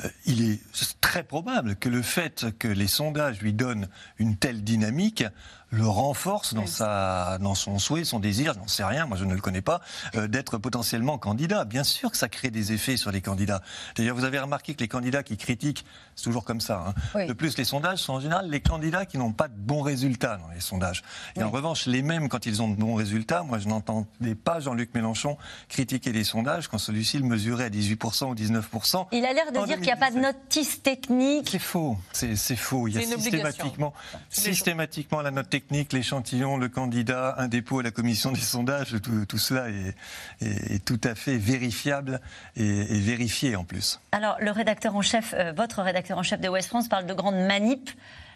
[0.03, 0.59] Euh, il est
[1.01, 3.87] très probable que le fait que les sondages lui donnent
[4.17, 5.23] une telle dynamique
[5.69, 9.25] le renforce dans, sa, dans son souhait, son désir, je n'en sais rien, moi je
[9.25, 9.81] ne le connais pas,
[10.15, 11.65] euh, d'être potentiellement candidat.
[11.65, 13.61] Bien sûr que ça crée des effets sur les candidats.
[13.95, 16.93] D'ailleurs, vous avez remarqué que les candidats qui critiquent, c'est toujours comme ça.
[17.15, 17.25] Hein.
[17.27, 20.37] De plus, les sondages sont en général les candidats qui n'ont pas de bons résultats
[20.37, 21.03] dans les sondages.
[21.35, 24.59] Et en revanche, les mêmes, quand ils ont de bons résultats, moi je n'entendais pas
[24.59, 25.37] Jean-Luc Mélenchon
[25.69, 29.07] critiquer les sondages quand celui-ci le mesurait à 18% ou 19%.
[29.11, 31.49] Il a l'air de dire qu'il n'y a pas de notice technique.
[31.51, 32.87] C'est faux, c'est faux.
[32.87, 33.93] Il y a systématiquement,
[34.29, 35.56] systématiquement la note technique,
[35.91, 41.15] l'échantillon, le candidat, un dépôt à la commission des sondages, tout, cela est, tout à
[41.15, 42.19] fait vérifiable
[42.55, 43.99] et, vérifié en plus.
[44.11, 47.13] Alors, le rédacteur en chef, euh, votre rédacteur en chef de West France parle de
[47.13, 47.89] grande manip.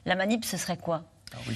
[0.05, 1.03] La manip, ce serait quoi?
[1.33, 1.55] Ah oui,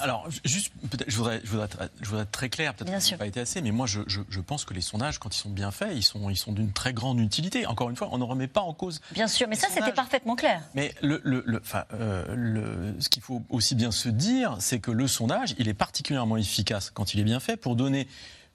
[0.00, 1.68] alors, juste, peut-être, je voudrais, je, voudrais,
[2.00, 4.00] je voudrais, être très clair, peut-être que ça n'a pas été assez, mais moi, je,
[4.06, 6.72] je, pense que les sondages, quand ils sont bien faits, ils sont, ils sont d'une
[6.72, 7.66] très grande utilité.
[7.66, 9.00] Encore une fois, on ne remet pas en cause.
[9.12, 10.62] Bien sûr, mais ça, c'était parfaitement clair.
[10.74, 11.62] Mais le, le, le,
[11.94, 15.74] euh, le ce qu'il faut aussi bien se dire, c'est que le sondage, il est
[15.74, 18.08] particulièrement efficace quand il est bien fait pour donner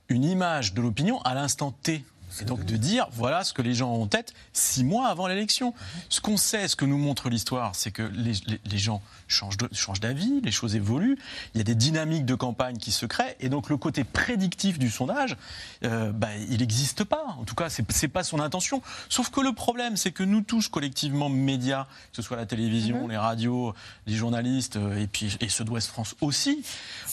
[0.09, 3.73] une image de l'opinion à l'instant T c'est donc de dire, voilà ce que les
[3.73, 5.73] gens ont en tête six mois avant l'élection.
[6.09, 8.33] Ce qu'on sait, ce que nous montre l'histoire, c'est que les,
[8.65, 11.17] les, gens changent d'avis, les choses évoluent,
[11.53, 14.77] il y a des dynamiques de campagne qui se créent, et donc le côté prédictif
[14.77, 15.37] du sondage,
[15.83, 17.35] euh, bah, il n'existe pas.
[17.39, 18.81] En tout cas, ce n'est pas son intention.
[19.09, 23.07] Sauf que le problème, c'est que nous tous, collectivement, médias, que ce soit la télévision,
[23.07, 23.11] mm-hmm.
[23.11, 23.73] les radios,
[24.05, 26.63] les journalistes, euh, et puis et ceux d'Ouest France aussi,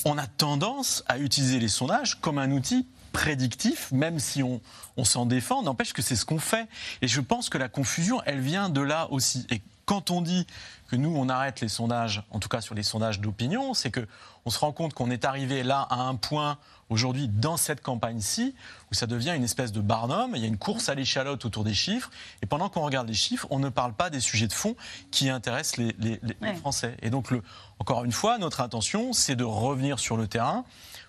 [0.05, 4.61] on a tendance à utiliser les sondages comme un outil prédictif, même si on,
[4.99, 6.67] on s'en défend, n'empêche que c'est ce qu'on fait.
[7.01, 9.47] Et je pense que la confusion, elle vient de là aussi.
[9.51, 10.47] Et quand on dit
[10.89, 14.07] que nous, on arrête les sondages, en tout cas sur les sondages d'opinion, c'est que
[14.45, 16.59] on se rend compte qu'on est arrivé là à un point
[16.91, 18.55] aujourd'hui dans cette campagne-ci
[18.91, 21.65] où ça devient une espèce de barnum, il y a une course à l'échalote autour
[21.65, 22.11] des chiffres,
[22.43, 24.77] et pendant qu'on regarde les chiffres, on ne parle pas des sujets de fond
[25.11, 26.97] qui intéressent les, les Français.
[27.01, 27.43] Et donc, le,
[27.79, 30.65] encore une fois, notre intention, c'est de revenir sur le terrain,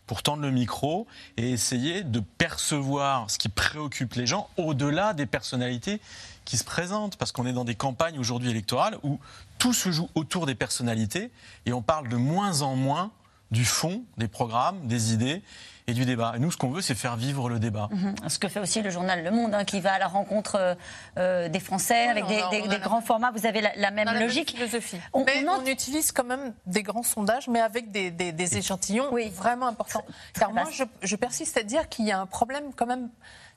[0.08, 5.26] pour tendre le micro et essayer de percevoir ce qui préoccupe les gens au-delà des
[5.26, 6.00] personnalités
[6.46, 7.18] qui se présentent.
[7.18, 9.20] Parce qu'on est dans des campagnes aujourd'hui électorales où
[9.58, 11.32] tout se joue autour des personnalités
[11.65, 13.12] et on parle de moins en moins
[13.52, 15.41] du fond, des programmes, des idées
[15.88, 16.34] et du débat.
[16.36, 17.89] Et nous, ce qu'on veut, c'est faire vivre le débat.
[17.91, 18.15] Mhm.
[18.28, 20.76] Ce que fait aussi le journal Le Monde, hein, qui va à la rencontre euh,
[21.17, 23.32] euh, des Français avec des, grands formats.
[23.32, 24.52] Vous avez la, même logique.
[24.52, 25.00] philosophie.
[25.13, 30.06] On, mais on, utilise quand même des grands sondages, mais avec des, échantillons vraiment importants.
[30.34, 33.10] Car moi, je, je persiste à dire qu'il y a un problème quand même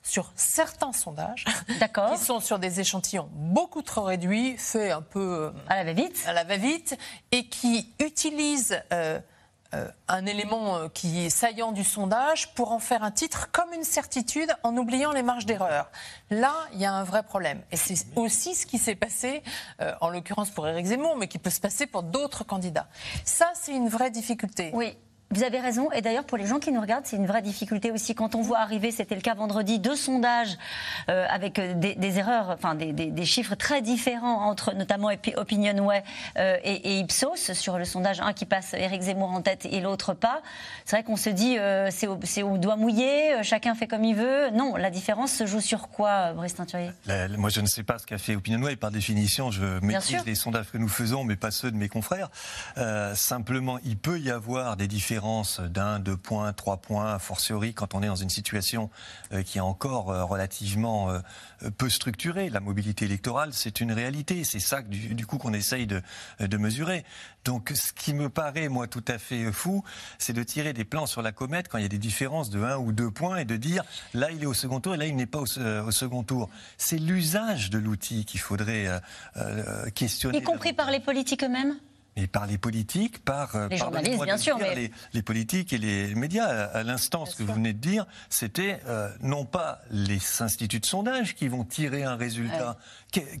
[0.03, 1.45] sur certains sondages,
[1.79, 2.13] D'accord.
[2.13, 6.33] qui sont sur des échantillons beaucoup trop réduits, faits un peu à la va-vite, à
[6.33, 6.97] la va-vite,
[7.31, 9.19] et qui utilisent euh,
[9.75, 13.71] euh, un élément euh, qui est saillant du sondage pour en faire un titre comme
[13.73, 15.91] une certitude en oubliant les marges d'erreur.
[16.31, 17.61] Là, il y a un vrai problème.
[17.71, 19.43] Et c'est aussi ce qui s'est passé,
[19.79, 22.87] euh, en l'occurrence pour Éric Zemmour, mais qui peut se passer pour d'autres candidats.
[23.25, 24.71] Ça, c'est une vraie difficulté.
[24.73, 24.97] Oui.
[25.31, 25.91] Vous avez raison.
[25.91, 28.15] Et d'ailleurs, pour les gens qui nous regardent, c'est une vraie difficulté aussi.
[28.15, 30.57] Quand on voit arriver, c'était le cas vendredi, deux sondages
[31.07, 35.11] euh, avec euh, des, des erreurs, enfin des, des- des chiffres très différents entre notamment
[35.37, 36.03] Opinionway
[36.39, 39.81] euh, et, et Ipsos sur le sondage, un qui passe Éric Zemmour en tête et
[39.81, 40.41] l'autre pas.
[40.85, 44.03] C'est vrai qu'on se dit, euh, c'est au, c'est au doigt mouillé, chacun fait comme
[44.05, 44.49] il veut.
[44.55, 46.89] Non, la différence se joue sur quoi, Brice Teinturier
[47.37, 48.75] moi, je ne sais pas ce qu'a fait Opinionway.
[48.77, 52.29] Par définition, je maîtrise les sondages que nous faisons, mais pas ceux de mes confrères.
[53.13, 55.18] Simplement, il peut y avoir des différences
[55.59, 58.89] d'un, deux points, trois points, a fortiori, quand on est dans une situation
[59.33, 61.19] euh, qui est encore euh, relativement euh,
[61.77, 62.49] peu structurée.
[62.49, 64.43] La mobilité électorale, c'est une réalité.
[64.43, 66.01] C'est ça, du, du coup, qu'on essaye de,
[66.39, 67.03] de mesurer.
[67.45, 69.83] Donc, ce qui me paraît, moi, tout à fait fou,
[70.17, 72.61] c'est de tirer des plans sur la comète quand il y a des différences de
[72.63, 75.05] un ou deux points et de dire là, il est au second tour et là,
[75.05, 76.49] il n'est pas au, se- au second tour.
[76.77, 78.99] C'est l'usage de l'outil qu'il faudrait euh,
[79.37, 80.39] euh, questionner.
[80.39, 81.75] Y compris par les politiques eux-mêmes?
[82.21, 85.71] Et par les politiques, par euh, Les journalistes, bien sûr, dire, mais- les, les politiques
[85.71, 86.45] et les médias.
[86.45, 90.79] À, à l'instant, ce que vous venez de dire, c'était euh, non pas les instituts
[90.81, 92.77] de sondage qui vont tirer un résultat.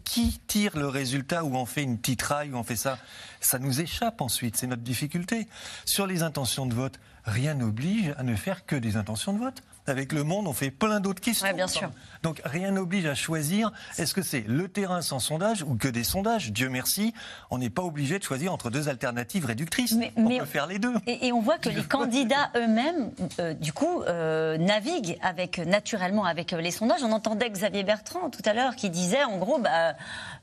[0.05, 2.97] Qui tire le résultat ou en fait une titraille ou en fait ça?
[3.41, 4.55] Ça nous échappe ensuite.
[4.55, 5.47] C'est notre difficulté.
[5.85, 9.61] Sur les intentions de vote, rien n'oblige à ne faire que des intentions de vote.
[9.87, 11.51] Avec le monde, on fait plein d'autres questions.
[11.55, 11.89] bien sûr.
[12.21, 13.71] Donc rien n'oblige à choisir.
[13.97, 16.51] Est-ce que c'est le terrain sans sondage ou que des sondages?
[16.51, 17.13] Dieu merci,
[17.49, 19.95] on n'est pas obligé de choisir entre deux alternatives réductrices.
[20.15, 20.93] on mais- peut faire les deux.
[21.07, 26.25] Et, et on voit que les candidats eux-mêmes, euh, du coup, euh, naviguent avec, naturellement
[26.25, 27.01] avec euh, les sondages.
[27.03, 29.95] On entendait Xavier Bertrand tout à l'heure qui disait, en gros, bah,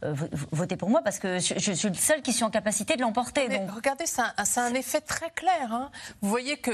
[0.02, 0.14] euh,
[0.50, 3.02] votez pour moi parce que je, je suis le seul qui suis en capacité de
[3.02, 3.48] l'emporter.
[3.48, 5.72] Donc, regardez, c'est un, c'est un effet très clair.
[5.72, 5.90] hein.
[6.20, 6.72] Vous voyez que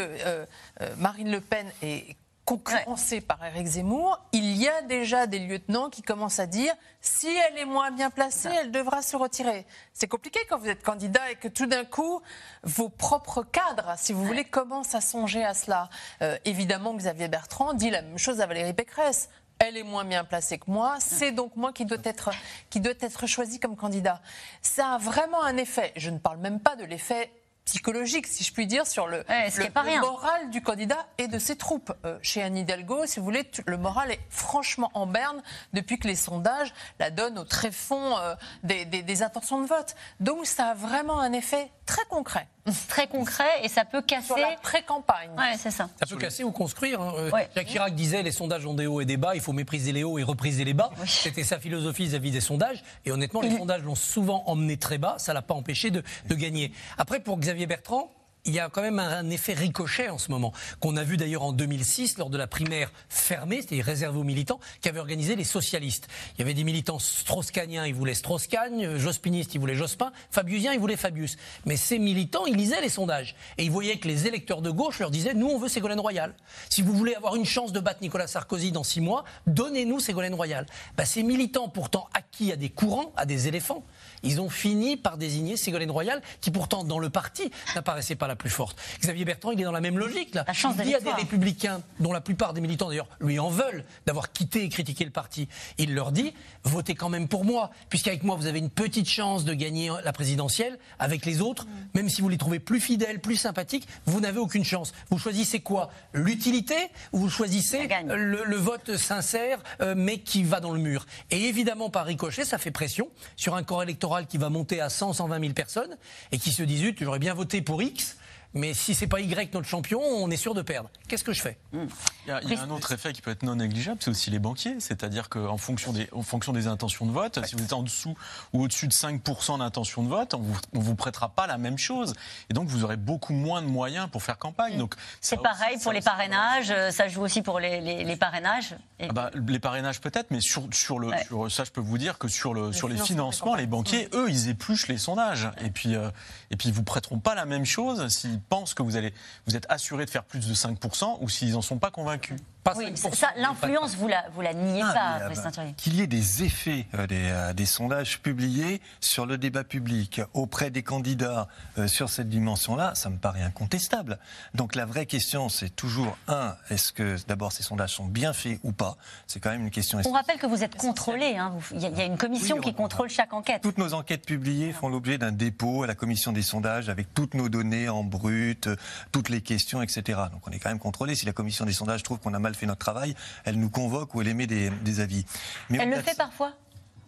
[0.96, 4.18] Marine Le Pen est concurrencée par Éric Zemmour.
[4.32, 8.10] Il y a déjà des lieutenants qui commencent à dire si elle est moins bien
[8.10, 9.66] placée, elle devra se retirer.
[9.92, 12.20] C'est compliqué quand vous êtes candidat et que tout d'un coup,
[12.62, 15.88] vos propres cadres, si vous voulez, commencent à songer à cela.
[16.22, 19.28] Euh, évidemment, Xavier Bertrand dit la même chose à Valérie Pécresse.
[19.58, 22.30] Elle est moins bien placée que moi, c'est donc moi qui doit être
[22.68, 24.20] qui doit être choisi comme candidat.
[24.60, 25.92] Ça a vraiment un effet.
[25.94, 27.30] Je ne parle même pas de l'effet
[27.64, 30.00] psychologique, si je puis dire, sur le, Ouais, le- est pas le rien.
[30.00, 31.92] moral du candidat et de ses troupes.
[32.04, 36.08] Euh, chez Anne Hidalgo, si vous voulez, le moral est franchement en berne depuis que
[36.08, 39.94] les sondages la donnent au tréfonds euh, des, des- des intentions de vote.
[40.20, 42.48] Donc ça a vraiment un effet très concret.
[42.88, 44.26] Très concret et ça peut casser.
[44.28, 45.30] Sur la pré-campagne.
[45.36, 45.88] Ouais, c'est ça.
[45.98, 47.00] Ça peut casser ou construire.
[47.00, 47.12] hein.
[47.18, 47.48] Euh, Ouais.
[47.54, 50.04] Jacques Chirac disait les sondages ont des hauts et des bas, il faut mépriser les
[50.04, 50.90] hauts et repriser les bas.
[51.06, 52.82] C'était sa philosophie vis-à-vis des sondages.
[53.04, 56.34] Et honnêtement, les sondages l'ont souvent emmené très bas, ça l'a pas empêché de, de
[56.34, 56.72] gagner.
[56.98, 58.10] Après, pour Xavier Bertrand,
[58.44, 61.44] il y a quand même un, effet ricochet en ce moment, qu'on a vu d'ailleurs
[61.44, 66.08] en 2006 lors de la primaire fermée, c'est-à-dire réservée aux militants, qu'avaient organisé les socialistes.
[66.34, 70.80] Il y avait des militants strauss-caniens, ils voulaient Strauss-Kahn, jospinistes, ils voulaient Jospin, fabiusiens, ils
[70.80, 71.36] voulaient Fabius.
[71.66, 73.36] Mais ces militants, ils lisaient les sondages.
[73.58, 76.34] Et ils voyaient que les électeurs de gauche leur disaient, nous, on veut Ségolène Royal.
[76.68, 80.34] Si vous voulez avoir une chance de battre Nicolas Sarkozy dans six mois, donnez-nous Ségolène
[80.34, 80.66] Royal.
[80.96, 83.84] Bah, ces militants, pourtant acquis à des courants, à des éléphants,
[84.22, 88.36] ils ont fini par désigner Ségolène Royal, qui pourtant, dans le parti, n'apparaissait pas la
[88.36, 88.78] plus forte.
[89.00, 90.34] Xavier Bertrand, il est dans la même logique.
[90.34, 90.44] Là.
[90.52, 93.84] chance il dit à des républicains, dont la plupart des militants d'ailleurs lui en veulent,
[94.06, 95.48] d'avoir quitté et critiqué le parti.
[95.78, 99.44] Il leur dit votez quand même pour moi, puisqu'avec moi vous avez une petite chance
[99.44, 100.78] de gagner la présidentielle.
[100.98, 104.64] Avec les autres, même si vous les trouvez plus fidèles, plus sympathiques, vous n'avez aucune
[104.64, 104.92] chance.
[105.10, 105.90] Vous choisissez quoi?
[106.12, 106.76] L'utilité
[107.12, 111.06] ou vous choisissez le, le vote sincère, euh, mais qui va dans le mur?
[111.30, 114.88] Et évidemment, par ricochet, ça fait pression sur un corps électoral qui va monter à
[114.88, 115.96] 100, 120 000 personnes
[116.30, 118.16] et qui se disent j'aurais bien voté pour X.
[118.54, 120.90] Mais si c'est pas Y notre champion, on est sûr de perdre.
[121.08, 121.78] Qu'est-ce que je fais Il
[122.26, 124.30] y, a, il y a un autre effet qui peut être non négligeable, c'est aussi
[124.30, 124.76] les banquiers.
[124.78, 128.14] C'est-à-dire qu'en fonction des, en fonction des intentions de vote, si vous êtes en dessous
[128.52, 131.78] ou au-dessus de 5% d'intention de vote, on vous, on vous prêtera pas la même
[131.78, 132.14] chose.
[132.50, 134.76] Et donc, vous aurez beaucoup moins de moyens pour faire campagne.
[134.76, 138.16] Donc, C'est pareil aussi, pour les parrainages, euh, ça joue aussi pour les, les- les
[138.16, 138.76] parrainages.
[138.98, 141.24] Et- Ah bah, les parrainages peut-être, mais sur, sur le, Ouais.
[141.24, 144.28] sur- ça je peux vous dire que sur, le, sur les financements, les banquiers, eux,
[144.28, 145.48] ils épluchent les sondages.
[145.64, 146.10] Et puis, euh,
[146.50, 149.12] et puis ils vous prêteront pas la même chose s'ils pensent que vous, allez,
[149.46, 152.38] vous êtes assuré de faire plus de 5% ou s'ils en sont pas convaincus?
[152.76, 156.06] Oui, ça, l'influence, vous la, vous la niez ah, pas, Président bah, Qu'il y ait
[156.06, 161.48] des effets euh, des, euh, des, sondages publiés sur le débat public auprès des candidats
[161.78, 164.18] euh, sur cette dimension-là, ça me paraît incontestable.
[164.54, 168.60] Donc la vraie question, c'est toujours un est-ce que d'abord ces sondages sont bien faits
[168.62, 168.96] ou pas?
[169.26, 170.00] C'est quand même une question.
[170.04, 171.36] On rappelle que vous êtes contrôlé.
[171.36, 171.54] Hein.
[171.72, 173.62] Il, y a, une commission qui contrôle chaque enquête.
[173.62, 177.34] Toutes nos enquêtes publiées font l'objet d'un dépôt à la commission des sondages avec toutes
[177.34, 178.68] nos données en brut,
[179.10, 180.20] toutes les questions, etc.
[180.32, 181.16] Donc on est quand même contrôlé.
[181.16, 184.14] Si la commission des sondages trouve qu'on a mal fait notre travail, elle nous convoque
[184.14, 185.24] ou elle émet des, des avis.
[185.70, 186.52] Mais elle le fait parfois?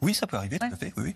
[0.02, 0.92] Oui, ça peut arriver, tout à fait.
[0.96, 1.14] Oui,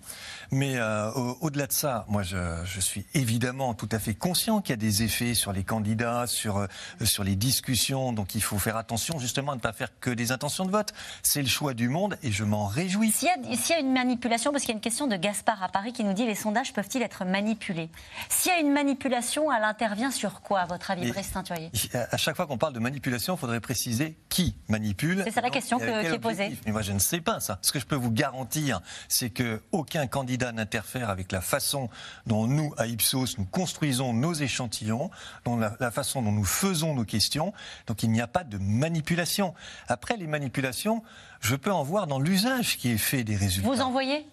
[0.51, 1.11] Mais euh,
[1.41, 5.03] au-delà de ça, moi, je, suis évidemment tout à fait conscient qu'il y a des
[5.03, 6.67] effets sur les candidats, sur, euh,
[7.05, 8.13] sur les discussions.
[8.13, 10.95] Donc, il faut faire attention justement à ne pas faire que des intentions de vote.
[11.23, 13.13] C'est le choix du monde et je m'en réjouis.
[13.13, 15.93] S'il y, a une manipulation, parce qu'il y a une question de Gaspard à Paris
[15.93, 17.91] qui nous dit les sondages peuvent-ils être manipulés?
[18.31, 21.71] S'il y a une manipulation, elle intervient sur quoi, à votre avis, Brice Teinturier
[22.11, 25.23] À chaque fois qu'on parle de manipulation, il faudrait préciser qui manipule.
[25.25, 26.57] C'est ça la question qui est posée.
[26.65, 27.59] Mais moi, je ne sais pas ça.
[27.61, 28.68] Ce que je peux vous garantir,
[29.09, 31.89] c'est que aucun candidat n'interfère avec la façon
[32.27, 35.11] dont nous, à Ipsos, nous construisons nos échantillons,
[35.45, 37.53] dont la, façon dont nous faisons nos questions.
[37.87, 39.55] Donc il n'y a pas de manipulation.
[39.89, 41.03] Après, les manipulations,
[41.41, 43.69] je peux en voir dans l'usage qui est fait des résultats.
[43.69, 44.27] Vous en voyez?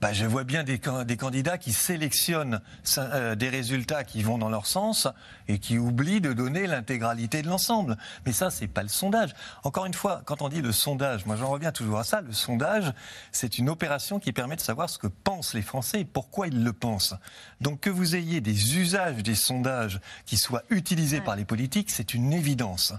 [0.00, 2.60] Bah, je vois bien des, des, candidats qui sélectionnent
[2.98, 5.08] euh, des résultats qui vont dans leur sens
[5.48, 7.96] et qui oublient de donner l'intégralité de l'ensemble.
[8.24, 9.34] Mais ça, c'est pas le sondage.
[9.64, 12.20] Encore une fois, quand on dit le sondage, moi j'en reviens toujours à ça.
[12.20, 12.92] Le sondage,
[13.32, 16.62] c'est une opération qui permet de savoir ce que pensent les Français et pourquoi ils
[16.62, 17.14] le pensent.
[17.60, 22.14] Donc que vous ayez des usages des sondages qui soient utilisés par les politiques, c'est
[22.14, 22.94] une évidence.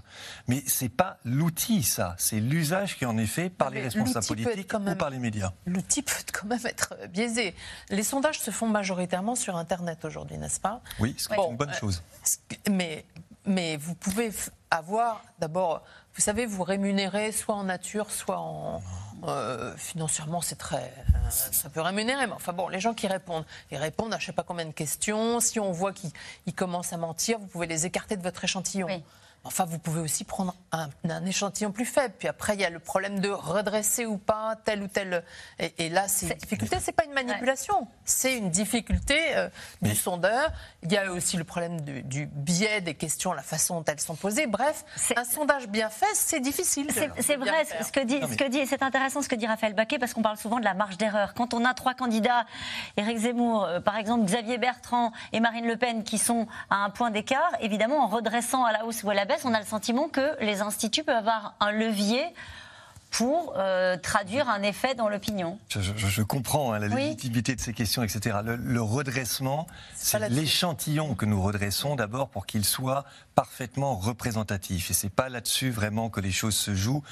[0.48, 2.14] Mais c'est pas l'outil, ça.
[2.18, 5.52] C'est l'usage qui en est fait par les responsables politiques ou par les médias.
[5.66, 7.54] L'outil peut quand même être euh, biaisé.
[7.88, 10.80] Les sondages se font majoritairement sur Internet aujourd'hui, n'est-ce pas?
[10.98, 12.02] Oui, c'est une bonne chose.
[12.52, 13.04] Euh, mais,
[13.46, 14.30] mais vous pouvez
[14.70, 15.82] avoir, d'abord,
[16.14, 18.82] vous savez, vous rémunérez soit en nature, soit en.
[19.24, 20.92] Euh, financièrement, c'est très.
[21.28, 24.26] ça peut rémunérer, mais enfin bon, les gens qui répondent, ils répondent à je ne
[24.26, 25.40] sais pas combien de questions.
[25.40, 29.02] Si on voit qu'ils commencent à mentir, vous pouvez les écarter de votre échantillon.
[29.42, 30.90] Enfin, vous pouvez aussi prendre un,
[31.24, 32.14] échantillon plus faible.
[32.18, 35.24] Puis après, il y a le problème de redresser ou pas tel ou tel.
[35.58, 36.76] Et, là, c'est une difficulté.
[36.80, 37.88] C'est pas une manipulation.
[38.04, 39.48] C'est une difficulté euh,
[39.80, 40.52] du sondeur.
[40.82, 44.14] Il y a aussi le problème du biais des questions, la façon dont elles sont
[44.14, 44.46] posées.
[44.46, 44.84] Bref,
[45.16, 46.88] un sondage bien fait, c'est difficile.
[47.18, 49.98] C'est vrai ce que dit, ce que dit, c'est intéressant ce que dit Raphaël Baquet
[49.98, 51.32] parce qu'on parle souvent de la marge d'erreur.
[51.32, 52.44] Quand on a trois candidats,
[52.98, 56.90] Éric Zemmour, euh, par exemple, Xavier Bertrand et Marine Le Pen, qui sont à un
[56.90, 60.08] point d'écart, évidemment, en redressant à la hausse ou à la on a le sentiment
[60.08, 62.24] que les instituts peuvent avoir un levier
[63.10, 65.58] pour euh, traduire un effet dans l'opinion.
[65.68, 68.38] Je, comprends hein, la légitimité de ces questions, etc.
[68.44, 69.66] Le, redressement,
[69.96, 73.04] c'est l'échantillon que nous redressons d'abord pour qu'il soit
[73.40, 74.90] parfaitement représentatif.
[74.90, 77.02] Et c'est pas là-dessus vraiment que les choses se jouent.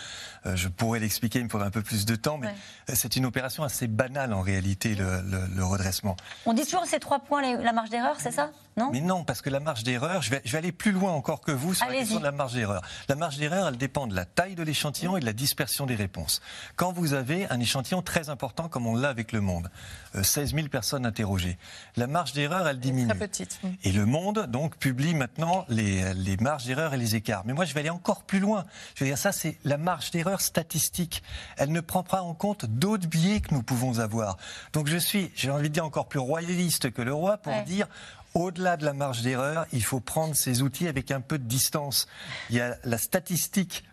[0.45, 2.55] Euh, je pourrais l'expliquer, il me faudrait un peu plus de temps, mais
[2.93, 6.17] c'est une opération assez banale en réalité, le, redressement.
[6.45, 8.51] On dit toujours ces trois points, la marge d'erreur, c'est ça?
[8.77, 8.91] Non?
[8.93, 11.41] Mais non, parce que la marge d'erreur, je vais, je vais, aller plus loin encore
[11.41, 12.83] que vous sur la question de la marge d'erreur.
[13.09, 15.97] La marge d'erreur, elle dépend de la taille de l'échantillon et de la dispersion des
[15.97, 16.41] réponses.
[16.77, 19.71] Quand vous avez un échantillon très important comme on l'a avec le monde,
[20.15, 21.59] 16 euh, 000 personnes interrogées,
[21.97, 23.09] la marge d'erreur, elle diminue.
[23.09, 23.61] Très petite.
[23.83, 27.43] Et le monde, donc, publie maintenant les, les marges d'erreur et les écarts.
[27.47, 28.65] Mais moi, je vais aller encore plus loin.
[28.95, 31.23] Je veux dire, ça, c'est la marge d'erreur statistique.
[31.57, 34.37] Elle ne prend pas en compte d'autres biais que nous pouvons avoir.
[34.73, 37.87] Donc, je suis, j'ai envie de dire, encore plus royaliste que le roi pour dire
[38.35, 42.07] au-delà de la marge d'erreur, il faut prendre ces outils avec un peu de distance.
[42.51, 43.85] Il y a la statistique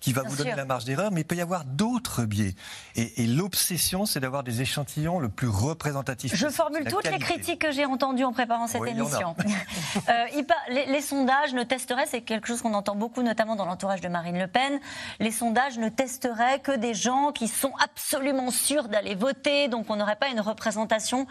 [0.00, 2.54] qui va vous donner la marge d'erreur, mais il peut y avoir d'autres biais.
[2.96, 6.34] Et, l'obsession, c'est d'avoir des échantillons le plus représentatifs.
[6.34, 9.34] Je formule toutes les critiques que j'ai entendues en préparant cette émission.
[10.08, 14.00] euh, les, les, sondages ne testeraient, c'est quelque chose qu'on entend beaucoup, notamment dans l'entourage
[14.00, 14.78] de Marine Le Pen,
[15.20, 19.96] les sondages ne testeraient que des gens qui sont absolument sûrs d'aller voter, donc on
[19.96, 21.26] n'aurait pas une représentation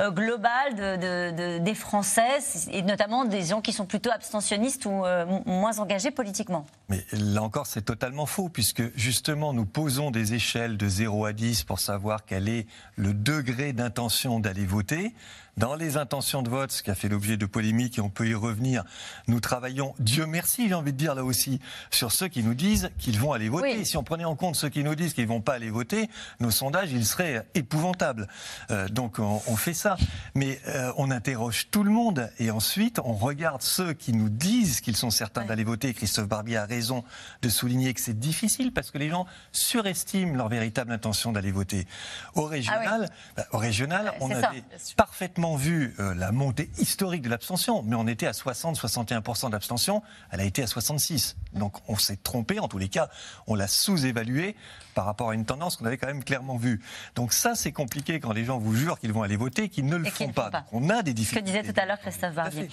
[0.00, 2.38] euh, globale de, des Français,
[2.70, 6.66] et notamment des gens qui sont plutôt abstentionnistes ou euh, moins engagés politiquement.
[6.88, 11.32] Mais là encore, c'est totalement faux, puisque justement, nous posons des échelles de 0 à
[11.32, 12.66] 10 pour savoir quel est
[12.96, 15.14] le degré d'intention d'aller voter.
[15.58, 18.28] Dans les intentions de vote, ce qui a fait l'objet de polémiques, et on peut
[18.28, 18.84] y revenir,
[19.26, 21.58] nous travaillons, Dieu merci, j'ai envie de dire là aussi,
[21.90, 23.84] sur ceux qui nous disent qu'ils vont aller voter.
[23.84, 26.08] Si on prenait en compte ceux qui nous disent qu'ils ne vont pas aller voter,
[26.38, 28.28] nos sondages, ils seraient épouvantables.
[28.70, 29.96] Euh, donc on, fait ça.
[30.36, 34.80] Mais euh, on interroge tout le monde, et ensuite on regarde ceux qui nous disent
[34.80, 35.92] qu'ils sont certains d'aller voter.
[35.92, 37.02] Christophe Barbier a raison
[37.42, 41.88] de souligner que c'est difficile parce que les gens surestiment leur véritable intention d'aller voter.
[42.36, 44.62] Au régional, ah bah, au régional on avait
[44.96, 50.40] parfaitement vu euh, la montée historique de l'abstention, mais on était à 60-61% d'abstention, elle
[50.40, 51.36] a été à 66.
[51.52, 53.08] Donc on s'est trompé, en tous les cas,
[53.46, 54.56] on l'a sous-évalué
[54.98, 56.80] par rapport à une tendance qu'on avait quand même clairement vue.
[57.14, 59.94] Donc ça, c'est compliqué quand les gens vous jurent qu'ils vont aller voter, qu'ils ne
[59.94, 60.64] le font pas.
[60.72, 61.52] on a des difficultés.
[61.52, 62.68] Ce que disait tout à l'heure Christophe Barbier.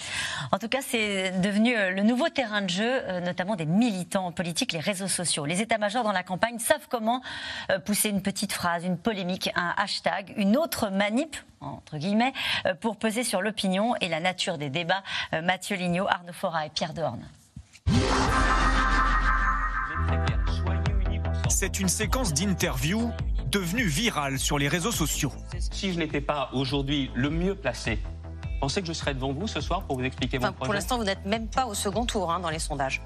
[0.52, 4.32] En tout cas, c'est devenu euh, le nouveau terrain de jeu, euh, notamment des militants
[4.32, 5.46] politiques, les réseaux sociaux.
[5.46, 7.22] Les états-majors dans la campagne savent comment
[7.70, 12.34] euh, pousser une petite phrase, une polémique, un hashtag, une autre manip entre guillemets,
[12.80, 15.02] pour peser sur l'opinion et la nature des débats.
[15.32, 17.26] Mathieu Lignot, Arnaud Fora et Pierre Dehorne.
[21.58, 23.14] C'est une séquence d'interview
[23.50, 25.32] devenue virale sur les réseaux sociaux.
[25.58, 27.98] Si je n'étais pas aujourd'hui le mieux placé,
[28.60, 30.98] pensez que je serais devant vous ce soir pour vous expliquer mon projet Pour l'instant,
[30.98, 33.02] vous n'êtes même pas au second tour hein, dans les sondages.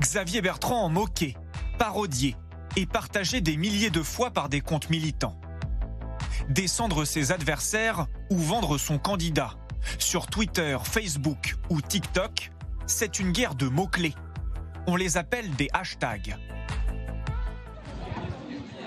[0.00, 1.36] Xavier Bertrand en moqué,
[1.80, 2.36] parodié
[2.76, 5.36] et partagé des milliers de fois par des comptes militants.
[6.48, 9.54] Descendre ses adversaires ou vendre son candidat.
[9.98, 12.52] Sur Twitter, Facebook ou TikTok,
[12.86, 14.14] c'est une guerre de mots-clés
[14.86, 16.36] on les appelle des hashtags.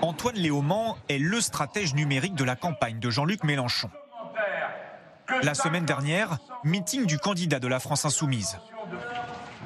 [0.00, 3.90] Antoine Léaumont est le stratège numérique de la campagne de Jean-Luc Mélenchon.
[5.42, 8.58] La semaine dernière, meeting du candidat de la France insoumise.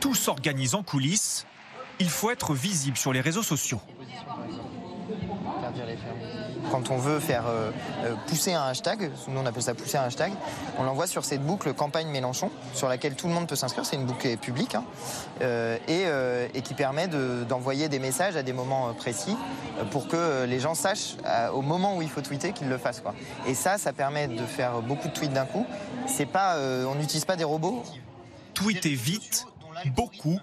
[0.01, 1.47] Tout s'organise en coulisses.
[2.01, 3.80] Il faut être visible sur les réseaux sociaux
[6.73, 7.70] quand on veut faire euh,
[8.05, 10.33] euh, pousser un hashtag, nous on appelle ça pousser un hashtag,
[10.79, 13.97] on l'envoie sur cette boucle campagne Mélenchon, sur laquelle tout le monde peut s'inscrire, c'est
[13.97, 14.85] une boucle publique, hein,
[15.43, 19.37] euh, et, qui permet d'envoyer des messages à des moments précis
[19.91, 21.16] pour que les gens sachent
[21.53, 23.01] au moment où il faut tweeter qu'ils le fassent.
[23.01, 23.14] Quoi.
[23.49, 25.66] Et ça, ça permet de faire beaucoup de tweets d'un coup.
[26.07, 26.57] C'est pas,
[26.87, 27.83] on n'utilise pas des robots.
[28.55, 29.45] Tweeter vite,
[29.97, 30.39] beaucoup,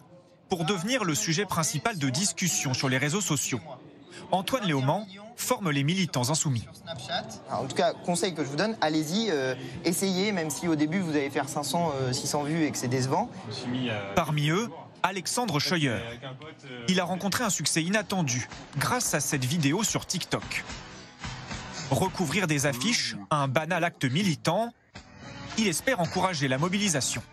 [0.50, 3.62] pour devenir le sujet principal de discussion sur les réseaux sociaux.
[4.32, 5.06] Antoine Léaumont
[5.36, 6.66] forme les militants insoumis.
[7.50, 9.56] en tout cas, conseil que je vous donne, allez-y, euh,
[9.86, 12.88] essayez, même si au début vous allez faire 500, 600 euh, vues et que c'est
[12.88, 13.30] décevant.
[14.16, 14.70] Parmi eux,
[15.02, 16.00] Alexandre Scheuer.
[16.88, 20.66] Il a rencontré un succès inattendu grâce à cette vidéo sur TikTok.
[21.90, 24.74] Recouvrir des affiches, un banal acte militant,
[25.58, 27.24] il espère encourager la mobilisation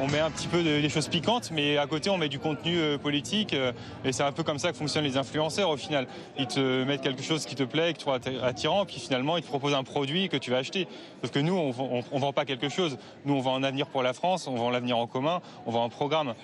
[0.00, 2.78] on met un petit peu des choses piquantes, mais à côté, on met du contenu
[2.78, 3.54] euh, politique.
[3.54, 3.72] Euh,
[4.04, 6.06] et c'est un peu comme ça que fonctionnent les influenceurs au final.
[6.38, 9.48] Ils te mettent quelque chose qui te plaît, tu trouves attirant, puis finalement, ils te
[9.48, 10.86] proposent un produit que tu vas acheter.
[11.20, 12.98] Parce que nous, on ne vend pas quelque chose.
[13.24, 15.84] Nous, on vend un avenir pour la France, on vend l'avenir en commun, on vend
[15.84, 16.34] un programme.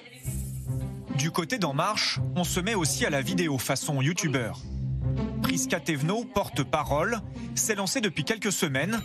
[1.17, 4.59] Du côté d'En Marche, on se met aussi à la vidéo façon youtubeur.
[5.43, 7.21] Priska Tevno, porte-parole,
[7.55, 9.01] s'est lancée depuis quelques semaines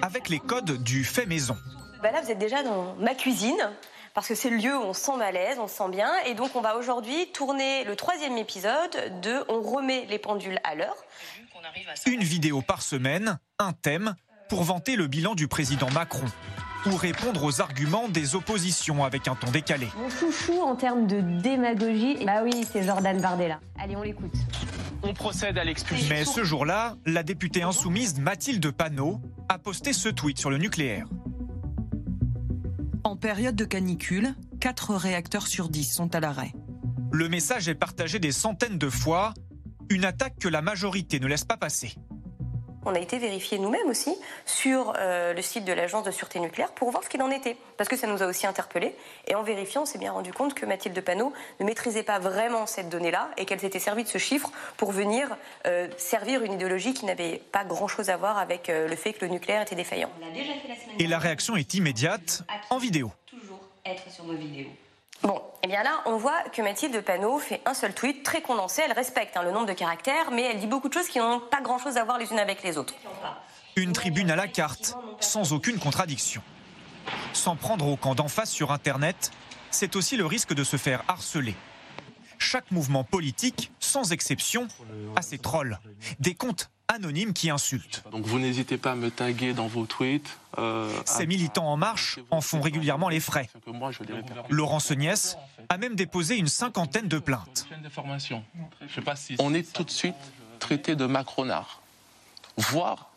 [0.00, 1.56] avec les codes du fait maison.
[2.02, 3.70] Bah là, vous êtes déjà dans ma cuisine
[4.12, 6.10] parce que c'est le lieu où on se sent malaise, on se sent bien.
[6.26, 10.74] Et donc, on va aujourd'hui tourner le troisième épisode de On remet les pendules à
[10.74, 10.96] l'heure.
[12.06, 14.16] Une vidéo par semaine, un thème,
[14.48, 16.26] pour vanter le bilan du président Macron
[16.86, 19.86] ou répondre aux arguments des oppositions avec un ton décalé.
[19.96, 23.60] Mon chouchou en termes de démagogie, bah oui, c'est Jordan Bardella.
[23.78, 24.34] Allez, on l'écoute.
[25.04, 26.08] On procède à l'expulsion.
[26.10, 31.06] Mais ce jour-là, la députée insoumise Mathilde Panot a posté ce tweet sur le nucléaire.
[33.04, 36.52] En période de canicule, 4 réacteurs sur 10 sont à l'arrêt.
[37.10, 39.34] Le message est partagé des centaines de fois,
[39.90, 41.96] une attaque que la majorité ne laisse pas passer.
[42.84, 44.14] On a été vérifier nous-mêmes aussi
[44.44, 47.56] sur euh, le site de l'Agence de sûreté nucléaire pour voir ce qu'il en était,
[47.76, 48.96] parce que ça nous a aussi interpellés.
[49.28, 52.66] Et en vérifiant, on s'est bien rendu compte que Mathilde Panot ne maîtrisait pas vraiment
[52.66, 56.92] cette donnée-là et qu'elle s'était servie de ce chiffre pour venir euh, servir une idéologie
[56.92, 60.10] qui n'avait pas grand-chose à voir avec euh, le fait que le nucléaire était défaillant.
[60.98, 63.12] et la réaction est immédiate en vidéo.
[63.26, 64.70] Toujours être sur nos vidéos.
[65.22, 68.42] Bon, et eh bien là, on voit que Mathilde Panot fait un seul tweet très
[68.42, 68.82] condensé.
[68.84, 71.38] Elle respecte hein, le nombre de caractères, mais elle dit beaucoup de choses qui n'ont
[71.38, 72.94] pas grand-chose à voir les unes avec les autres.
[73.76, 76.42] Une tribune à la carte, sans aucune contradiction.
[77.32, 79.30] Sans prendre au camp d'en face sur Internet,
[79.70, 81.54] c'est aussi le risque de se faire harceler.
[82.38, 84.66] Chaque mouvement politique, sans exception,
[85.14, 85.78] a ses trolls.
[86.18, 88.04] Des comptes anonymes qui insultent.
[88.12, 90.38] Donc vous n'hésitez pas à me taguer dans vos tweets.
[90.58, 93.48] Euh, Ces militants en marche en font régulièrement les frais.
[94.48, 95.36] Laurent Seniès
[95.68, 97.66] a même déposé une cinquantaine de plaintes.
[99.38, 100.14] On est tout de suite
[100.58, 101.80] traité de macronard,
[102.56, 103.08] voire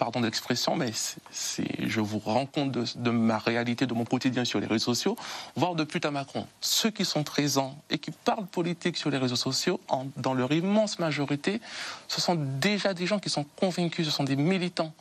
[0.00, 0.92] pardon d'expression, mais
[1.30, 5.14] je vous rends compte de, ma réalité, de mon quotidien sur les réseaux sociaux,
[5.56, 6.46] voire de pute Macron.
[6.62, 9.78] Ceux qui sont présents et qui parlent politique sur les réseaux sociaux,
[10.16, 11.60] dans leur immense majorité,
[12.08, 14.94] ce sont déjà des gens qui sont convaincus, ce sont des militants,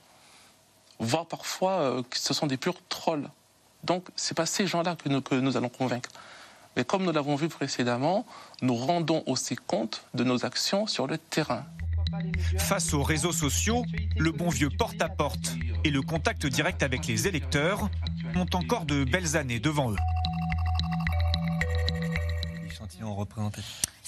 [1.00, 3.30] voire parfois euh, ce sont des purs trolls.
[3.86, 6.10] Donc ce n'est pas ces gens-là que nous allons convaincre.
[6.76, 8.26] Mais comme nous l'avons vu précédemment,
[8.62, 11.64] nous rendons aussi compte de nos actions sur le terrain.
[12.58, 13.84] Face aux réseaux sociaux,
[14.18, 17.90] le bon vieux porte-à-porte et le contact direct avec les électeurs
[18.36, 19.98] ont encore de belles années devant eux.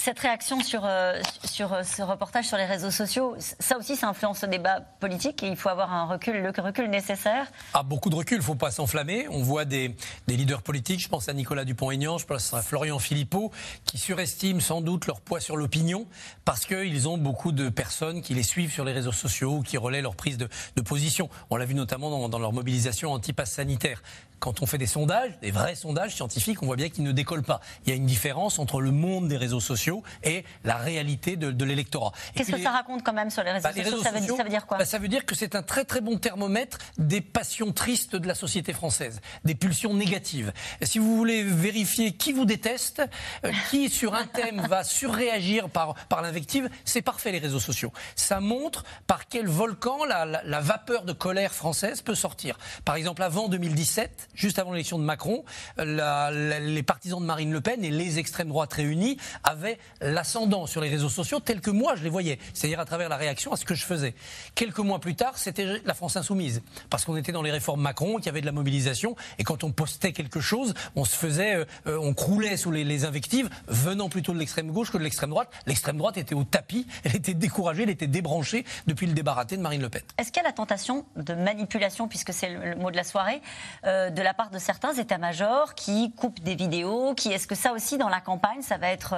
[0.04, 1.22] Cette réaction sur, euh,
[1.60, 5.48] euh, ce reportage sur les réseaux sociaux, ça aussi, ça influence le débat politique et
[5.48, 7.46] il faut avoir un recul, le recul nécessaire.
[7.76, 9.28] Ah, beaucoup de recul, il ne faut pas s'enflammer.
[9.30, 9.96] On voit des,
[10.28, 13.52] leaders politiques, je pense à Nicolas Dupont-Aignan, je pense à Florian Philippot,
[13.86, 16.08] qui surestiment sans doute leur poids sur l'opinion
[16.46, 19.78] parce qu'ils ont beaucoup de personnes qui les suivent sur les réseaux sociaux ou qui
[19.78, 21.30] relaient leur prise de, de position.
[21.52, 24.02] On l'a vu notamment dans, dans leur mobilisation anti-pass sanitaire
[24.42, 27.44] quand on fait des sondages, des vrais sondages scientifiques, on voit bien qu'ils ne décollent
[27.44, 27.62] pas.
[27.86, 31.52] Il y a une différence entre le monde des réseaux sociaux et la réalité de,
[31.52, 32.12] de l'électorat.
[32.36, 34.44] Qu'est-ce que ça raconte quand même sur les réseaux bah, sociaux, les ça, veut, ça,
[34.44, 37.22] veut, dire quoi bah, Ça veut dire que c'est un très très bon thermomètre des
[37.22, 40.52] passions tristes de la société française, des pulsions négatives.
[40.82, 43.04] Et si vous voulez vérifier qui vous déteste,
[43.46, 47.94] euh, qui sur un thème va surréagir par, par l'invective, c'est parfait les réseaux sociaux.
[48.16, 52.58] Ça montre par quel volcan la, la, la vapeur de colère française peut sortir.
[52.86, 55.44] Par exemple, avant 2017, juste avant l'élection de Macron,
[55.78, 60.90] les partisans de Marine Le Pen et les extrêmes droites réunis avaient l'ascendant sur les
[60.90, 63.66] réseaux sociaux tel que moi je les voyais, c'est-à-dire à travers la réaction à ce
[63.66, 64.14] que je faisais.
[64.56, 68.18] Quelques mois plus tard, c'était la France insoumise, parce qu'on était dans les réformes Macron,
[68.18, 71.56] qu'il y avait de la mobilisation, et quand on postait quelque chose, on se faisait,
[71.88, 75.50] euh, on croulait sous les, invectives, venant plutôt de l'extrême gauche que de l'extrême droite.
[75.66, 79.58] L'extrême droite était au tapis, elle était découragée, elle était débranchée depuis le débat raté
[79.58, 80.02] de Marine Le Pen.
[80.18, 83.42] Est-ce qu'il y a la tentation de manipulation, puisque c'est le, mot de la soirée,
[83.86, 87.98] euh, la part de certains états-majors qui coupent des vidéos qui Est-ce que ça aussi,
[87.98, 89.14] dans la campagne, ça va être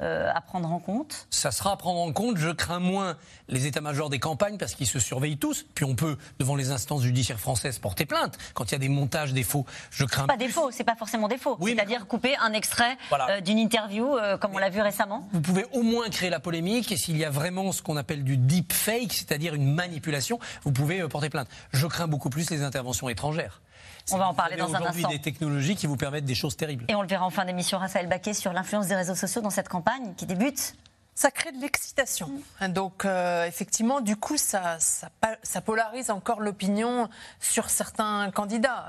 [0.00, 1.26] euh, à prendre en compte?
[1.30, 2.36] Ça sera à prendre en compte.
[2.36, 3.16] Je crains moins
[3.48, 5.64] les états-majors des campagnes parce qu'ils se surveillent tous.
[5.74, 8.88] Puis on peut, devant les instances judiciaires françaises, porter plainte quand il y a des
[8.88, 9.66] montages des faux.
[9.90, 11.56] Je crains pas des faux, c'est pas forcément des faux.
[11.60, 13.30] Oui, C'est-à-dire couper un extrait voilà.
[13.30, 15.28] euh, d'une interview, euh, comme on l'a vu récemment.
[15.32, 18.24] Vous pouvez au moins créer la polémique et s'il y a vraiment ce qu'on appelle
[18.24, 21.48] du deep fake, c'est-à-dire une manipulation, vous pouvez euh, porter plainte.
[21.72, 23.60] Je crains beaucoup plus les interventions étrangères.
[24.12, 25.08] On va en parler dans un instant.
[25.08, 26.84] des technologies qui vous permettent des choses terribles.
[26.88, 29.50] Et on le verra en fin d'émission, Raphaël Baquet, sur l'influence des réseaux sociaux dans
[29.50, 30.74] cette campagne qui débute
[31.20, 32.30] ça crée de l'excitation.
[32.70, 35.10] Donc, euh, effectivement, du coup, ça, ça,
[35.42, 38.86] ça polarise encore l'opinion sur certains candidats.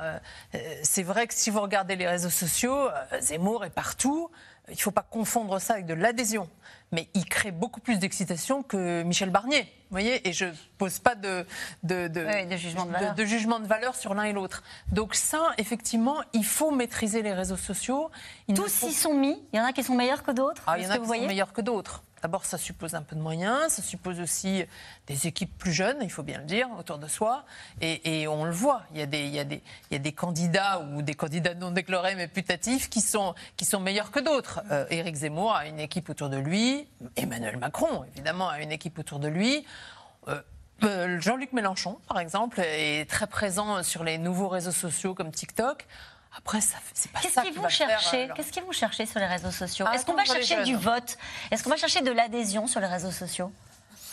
[0.54, 4.30] Euh, c'est vrai que si vous regardez les réseaux sociaux, euh, Zemmour est partout.
[4.68, 6.48] Il ne faut pas confondre ça avec de l'adhésion.
[6.92, 9.62] Mais il crée beaucoup plus d'excitation que Michel Barnier.
[9.62, 11.46] Vous voyez Et je ne pose pas de,
[11.84, 13.16] de, de, oui, de, jugement de, valeur.
[13.16, 14.64] de, jugement de valeur sur l'un et l'autre.
[14.92, 18.12] Donc ça, effectivement, il faut maîtriser les réseaux sociaux.
[18.48, 18.88] Il Tous faut...
[18.88, 19.42] y sont mis.
[19.52, 20.64] Il y en a qui sont meilleurs que d'autres.
[20.68, 22.04] Ah, il y en a qui sont meilleurs que d'autres.
[22.22, 24.64] D'abord, ça suppose un peu de moyens, ça suppose aussi
[25.08, 27.46] des équipes plus jeunes, il faut bien le dire, autour de soi.
[27.82, 29.46] Et, on le voit, il y, a
[30.00, 34.20] des, candidats ou des candidats non déclarés mais putatifs qui sont, qui sont meilleurs que
[34.20, 34.62] d'autres.
[34.72, 39.00] Euh, Éric Zemmour a une équipe autour de lui, Emmanuel Macron, évidemment, a une équipe
[39.00, 39.66] autour de lui.
[40.28, 40.42] Euh,
[40.84, 45.88] euh, Jean-Luc Mélenchon, par exemple, est très présent sur les nouveaux réseaux sociaux comme TikTok.
[46.38, 49.20] Après, c'est pas Qu'est-ce ça qu'ils qui vont chercher faire, Qu'est-ce qu'ils vont chercher sur
[49.20, 51.18] les réseaux sociaux À Est-ce qu'on va chercher du vote
[51.52, 53.52] Est-ce qu'on va chercher de l'adhésion sur les réseaux sociaux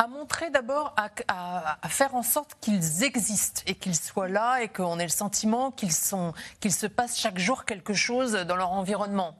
[0.00, 4.62] à montrer d'abord, à, à, à, faire en sorte qu'ils existent et qu'ils soient là
[4.62, 8.54] et qu'on ait le sentiment qu'ils sont, qu'il se passe chaque jour quelque chose dans
[8.54, 9.36] leur environnement.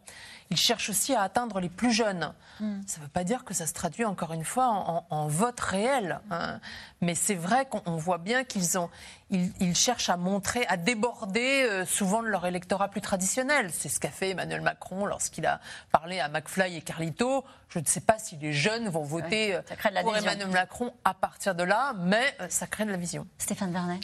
[0.50, 2.32] Ils cherchent aussi à atteindre les plus jeunes.
[2.60, 2.80] Mm.
[2.86, 5.26] Ça ne veut pas dire que ça se traduit encore une fois en, en, en
[5.26, 6.58] vote réel, hein.
[7.00, 8.88] mais c'est vrai qu'on voit bien qu'ils ont,
[9.30, 13.70] ils, ils, cherchent à montrer, à déborder euh, souvent de leur électorat plus traditionnel.
[13.72, 15.60] C'est ce qu'a fait Emmanuel Macron lorsqu'il a
[15.92, 17.44] parlé à McFly et Carlito.
[17.68, 21.14] Je ne sais pas si les jeunes vont voter euh, ouais, pour Emmanuel Macron à
[21.14, 23.26] partir de là, mais euh, ça crée de la vision.
[23.38, 24.00] Stéphane Vernet.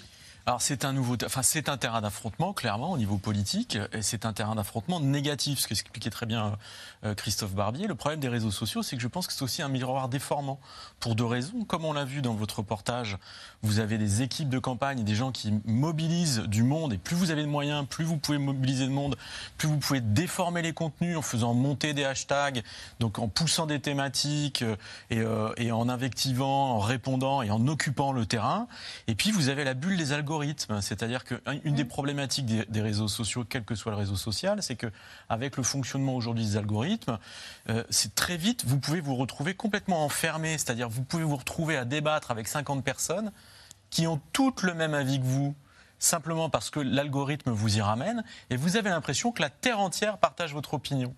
[0.46, 4.26] Alors c'est un nouveau, enfin c'est un terrain d'affrontement clairement au niveau politique et c'est
[4.26, 6.58] un terrain d'affrontement négatif, ce qu'expliquait très bien
[7.04, 7.86] euh, Christophe Barbier.
[7.86, 10.60] Le problème des réseaux sociaux, c'est que je pense que c'est aussi un miroir déformant
[11.00, 11.64] pour deux raisons.
[11.64, 13.16] Comme on l'a vu dans votre reportage,
[13.62, 17.30] vous avez des équipes de campagne, des gens qui mobilisent du monde et plus vous
[17.30, 19.16] avez de moyens, plus vous pouvez mobiliser de monde,
[19.56, 22.62] plus vous pouvez déformer les contenus en faisant monter des hashtags,
[23.00, 24.62] donc en poussant des thématiques
[25.08, 28.68] et, euh, et en invectivant, en répondant et en occupant le terrain.
[29.06, 30.33] Et puis vous avez la bulle des algorithmes
[30.80, 34.76] c'est-à-dire qu'une des problématiques des, des, réseaux sociaux, quel que soit le réseau social, c'est
[34.76, 37.18] qu'avec le fonctionnement aujourd'hui des algorithmes,
[37.68, 41.76] euh, c'est très vite, vous pouvez vous retrouver complètement enfermé, c'est-à-dire vous pouvez vous retrouver
[41.76, 43.32] à débattre avec 50 personnes
[43.90, 45.54] qui ont toutes le même avis que vous,
[45.98, 50.18] simplement parce que l'algorithme vous y ramène, et vous avez l'impression que la Terre entière
[50.18, 51.14] partage votre opinion.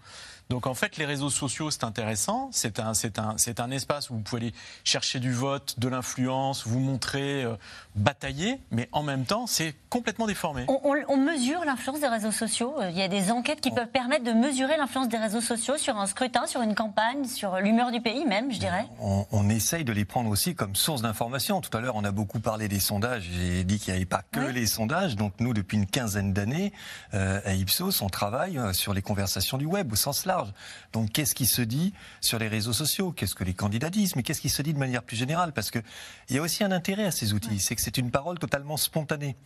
[0.49, 2.51] Donc en fait, les réseaux sociaux, c'est intéressant.
[2.53, 5.88] C'est un, c'est un, c'est un espace où vous pouvez aller chercher du vote, de
[5.88, 7.57] l'influence, vous montrer, euh,
[7.97, 10.66] batailler, mais en même temps, c'est complètement déformé.
[10.68, 12.74] On, mesure l'influence des réseaux sociaux.
[12.80, 15.76] Euh, il y a des enquêtes qui peuvent permettre de mesurer l'influence des réseaux sociaux
[15.78, 18.86] sur un scrutin, sur une campagne, sur l'humeur du pays même, je dirais.
[19.01, 21.61] On, on essaye de les prendre aussi comme source d'information.
[21.61, 23.28] Tout à l'heure, on a beaucoup parlé des sondages.
[23.32, 25.16] J'ai dit qu'il n'y avait pas que les sondages.
[25.16, 26.72] Donc nous, depuis une quinzaine d'années,
[27.14, 30.36] euh, à Ipsos, on travaille sur les conversations du web au sens large.
[30.93, 33.12] Donc qu'est-ce qui se dit sur les réseaux sociaux?
[33.12, 35.53] Qu'est-ce que les candidats disent Mais qu'est-ce qui se dit de manière plus générale?
[35.53, 35.82] Parce qu'il
[36.30, 39.37] y a aussi un intérêt à ces outils, c'est que c'est une parole totalement spontanée.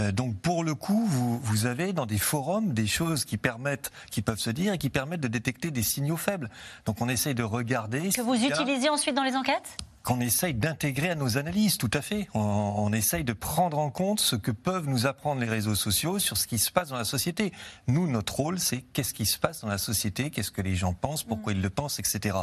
[0.00, 3.90] Euh, donc pour le coup, vous, vous avez dans des forums des choses qui permettent,
[4.10, 6.50] qui peuvent se dire et qui permettent de détecter des signaux faibles.
[6.86, 8.10] Donc on essaye de regarder.
[8.10, 9.76] Que vous utilisez ensuite dans les enquêtes?
[10.04, 12.28] Qu'on essaye d'intégrer à nos analyses, tout à fait.
[12.34, 16.18] On, on, essaye de prendre en compte ce que peuvent nous apprendre les réseaux sociaux
[16.18, 17.52] sur ce qui se passe dans la société.
[17.88, 20.92] Nous, notre rôle, c'est qu'est-ce qui se passe dans la société, qu'est-ce que les gens
[20.92, 22.36] pensent, pourquoi ils le pensent, etc.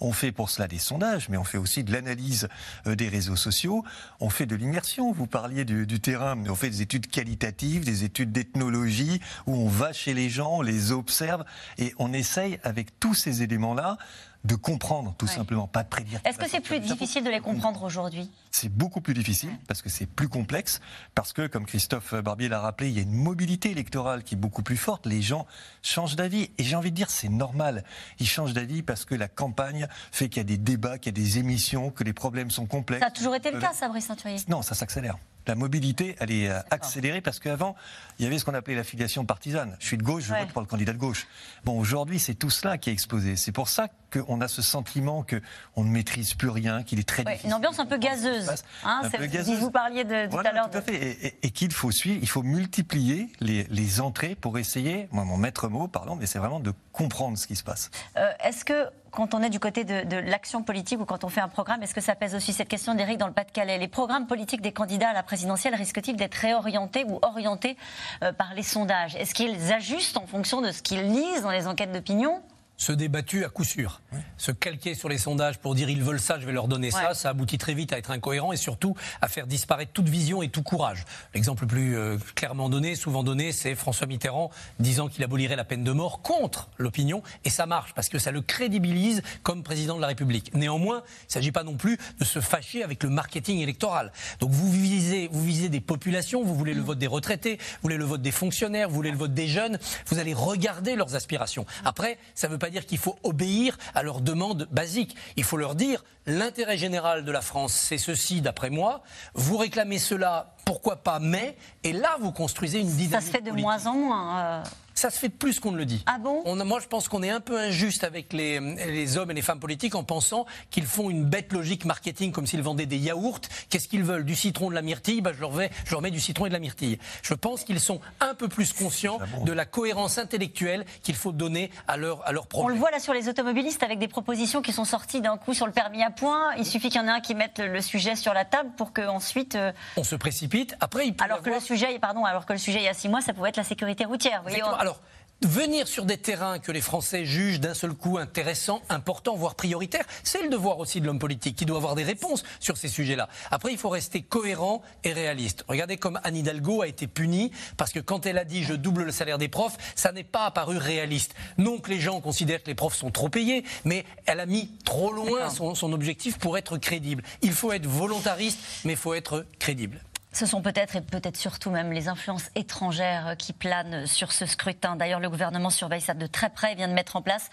[0.00, 2.48] On fait pour cela des sondages, mais on fait aussi de l'analyse
[2.88, 3.84] euh, des réseaux sociaux.
[4.18, 5.12] On fait de l'immersion.
[5.12, 9.54] Vous parliez du, du, terrain, mais on fait des études qualitatives, des études d'ethnologie, où
[9.54, 11.44] on va chez les gens, on les observe,
[11.78, 13.98] et on essaye, avec tous ces éléments-là,
[14.44, 16.20] de comprendre, tout simplement, pas de prédire.
[16.24, 18.30] Est-ce que c'est plus difficile de les comprendre aujourd'hui?
[18.50, 20.80] C'est beaucoup plus difficile parce que c'est plus complexe,
[21.14, 24.38] parce que, comme Christophe Barbier l'a rappelé, il y a une mobilité électorale qui est
[24.38, 25.06] beaucoup plus forte.
[25.06, 25.46] Les gens
[25.82, 26.50] changent d'avis.
[26.58, 27.84] Et j'ai envie de dire, c'est normal.
[28.18, 31.20] Ils changent d'avis parce que la campagne fait qu'il y a des débats, qu'il y
[31.20, 33.00] a des émissions, que les problèmes sont complexes.
[33.00, 35.16] Ça a toujours été le cas, ça, Brice Ceinturier Non, ça s'accélère
[35.46, 37.76] la mobilité, elle est euh, accélérée parce qu'avant,
[38.18, 39.76] il y avait ce qu'on appelait l'affiliation partisane.
[39.78, 41.26] Je suis de gauche, je vote pour le candidat de gauche.
[41.64, 43.36] Bon, aujourd'hui, c'est tout cela qui est exposé.
[43.36, 47.24] C'est pour ça qu'on a ce sentiment qu'on ne maîtrise plus rien, qu'il est très
[47.24, 47.48] difficile.
[47.48, 48.50] Une ambiance un peu gazeuse.
[48.84, 49.58] Hein, un peu gazeuse.
[49.58, 50.70] Vous parliez de, tout à l'heure.
[50.70, 51.38] Tout à fait.
[51.42, 55.86] Et, qu'il faut suivre, il faut multiplier les, entrées pour essayer, moi, mon maître mot,
[55.86, 57.90] pardon, mais c'est vraiment de comprendre ce qui se passe.
[58.16, 61.40] Euh, est-ce que quand on est du côté de, l'action politique ou quand on fait
[61.40, 63.78] un programme, est-ce que ça pèse aussi cette question d'Éric dans le Pas-de-Calais?
[63.78, 67.76] Les programmes politiques des candidats à la présidentielle risquent-ils d'être réorientés ou orientés
[68.22, 69.14] euh, par les sondages?
[69.14, 72.42] Est-ce qu'ils ajustent en fonction de ce qu'ils lisent dans les enquêtes d'opinion
[72.76, 74.00] se débattu à coup sûr.
[74.36, 77.14] Se calquer sur les sondages pour dire ils veulent ça, je vais leur donner ça,
[77.14, 80.48] ça aboutit très vite à être incohérent et surtout à faire disparaître toute vision et
[80.48, 81.04] tout courage.
[81.34, 84.50] L'exemple le plus euh, clairement donné, souvent donné, c'est François Mitterrand
[84.80, 88.32] disant qu'il abolirait la peine de mort contre l'opinion et ça marche parce que ça
[88.32, 90.52] le crédibilise comme président de la République.
[90.54, 94.12] Néanmoins, il ne s'agit pas non plus de se fâcher avec le marketing électoral.
[94.40, 97.96] Donc vous visez, vous visez des populations, vous voulez le vote des retraités, vous voulez
[97.96, 101.66] le vote des fonctionnaires, vous voulez le vote des jeunes, vous allez regarder leurs aspirations.
[101.84, 105.16] Après, ça veut pas dire qu'il faut obéir à leurs demandes basiques.
[105.36, 109.02] Il faut leur dire l'intérêt général de la France, c'est ceci d'après moi.
[109.34, 113.12] Vous réclamez cela, pourquoi pas, mais et là vous construisez une dynamique.
[113.12, 114.38] Ça se fait de moins en moins.
[114.38, 114.62] Euh,
[114.94, 116.02] ça se fait plus qu'on ne le dit.
[116.06, 116.42] Ah bon?
[116.64, 119.60] Moi, je pense qu'on est un peu injuste avec les, les, hommes et les femmes
[119.60, 123.40] politiques en pensant qu'ils font une bête logique marketing comme s'ils vendaient des yaourts.
[123.68, 124.24] Qu'est-ce qu'ils veulent?
[124.24, 125.20] Du citron, de la myrtille?
[125.20, 126.98] Bah, je, leur vais, je leur mets du citron et de la myrtille.
[127.22, 131.70] Je pense qu'ils sont un peu plus conscients de la cohérence intellectuelle qu'il faut donner
[131.88, 132.64] à leur, à leur projet.
[132.64, 135.54] On le voit là sur les automobilistes avec des propositions qui sont sorties d'un coup
[135.54, 136.54] sur le permis à point.
[136.56, 138.92] Il suffit qu'il y en ait un qui mette le sujet sur la table pour
[138.92, 139.54] qu'ensuite...
[139.56, 139.72] Euh...
[139.96, 140.76] On se précipite.
[140.80, 143.08] Après, il alors, que le sujet, pardon, alors que le sujet il y a six
[143.08, 144.42] mois, ça pouvait être la sécurité routière.
[144.42, 144.93] Voyez, Alors,
[145.42, 150.06] venir sur des terrains que les Français jugent d'un seul coup intéressants, importants, voire prioritaires,
[150.22, 153.28] c'est le devoir aussi de l'homme politique qui doit avoir des réponses sur ces sujets-là.
[153.50, 155.64] Après, il faut rester cohérent et réaliste.
[155.68, 159.04] Regardez comme Anne Hidalgo a été punie parce que quand elle a dit je double
[159.04, 161.34] le salaire des profs, ça n'est pas apparu réaliste.
[161.58, 164.70] Non que les gens considèrent que les profs sont trop payés, mais elle a mis
[164.84, 167.22] trop loin son, son objectif pour être crédible.
[167.42, 170.00] Il faut être volontariste, mais il faut être crédible.
[170.34, 174.96] Ce sont peut-être et peut-être surtout même les influences étrangères qui planent sur ce scrutin.
[174.96, 177.50] D'ailleurs, le gouvernement surveille ça de très près et vient de mettre en place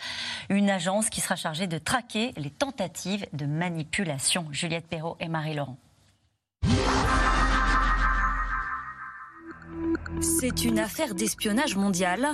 [0.50, 4.48] une agence qui sera chargée de traquer les tentatives de manipulation.
[4.52, 5.78] Juliette Perrault et Marie Laurent.
[10.20, 12.30] C'est une affaire d'espionnage mondial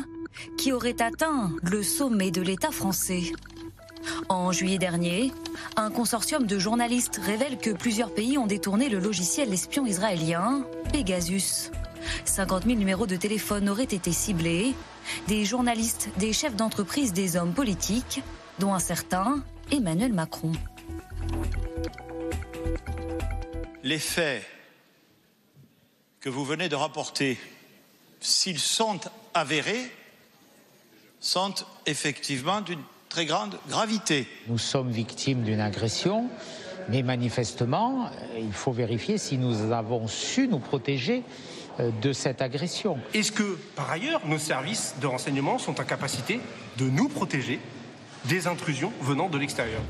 [0.58, 3.24] qui aurait atteint le sommet de l'État français.
[4.30, 5.32] En juillet dernier,
[5.76, 11.72] un consortium de journalistes révèle que plusieurs pays ont détourné le logiciel espion israélien Pegasus.
[12.26, 14.74] 50 000 numéros de téléphone auraient été ciblés.
[15.28, 18.22] Des journalistes, des chefs d'entreprise, des hommes politiques,
[18.60, 20.52] dont un certain Emmanuel Macron.
[23.84, 24.46] Les faits
[26.20, 27.38] que vous venez de rapporter,
[28.20, 29.00] s'ils sont
[29.34, 29.92] avérés,
[31.20, 31.54] sont
[31.86, 34.28] effectivement d'une très grande gravité.
[34.48, 36.30] Nous sommes victimes d'une agression
[36.90, 41.24] Mais manifestement, il faut vérifier si nous avons su nous protéger
[41.80, 42.98] euh, de cette agression.
[43.14, 46.40] Est-ce que, par ailleurs, nos services de renseignement sont en capacité
[46.78, 47.60] de nous protéger
[48.26, 49.82] des intrusions venant de l'extérieur?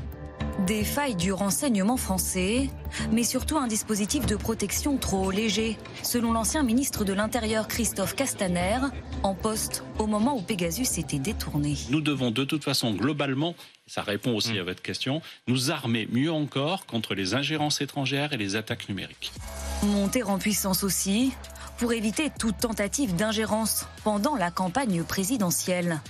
[0.66, 2.68] Des failles du renseignement français,
[3.12, 8.78] mais surtout un dispositif de protection trop léger, selon l'ancien ministre de l'Intérieur Christophe Castaner,
[9.22, 11.76] en poste au moment où Pegasus était détourné.
[11.90, 13.54] Nous devons de toute façon globalement,
[13.86, 18.36] ça répond aussi à votre question, nous armer mieux encore contre les ingérences étrangères et
[18.36, 19.32] les attaques numériques.
[19.84, 21.32] Monter en puissance aussi,
[21.78, 26.00] pour éviter toute tentative d'ingérence pendant la campagne présidentielle.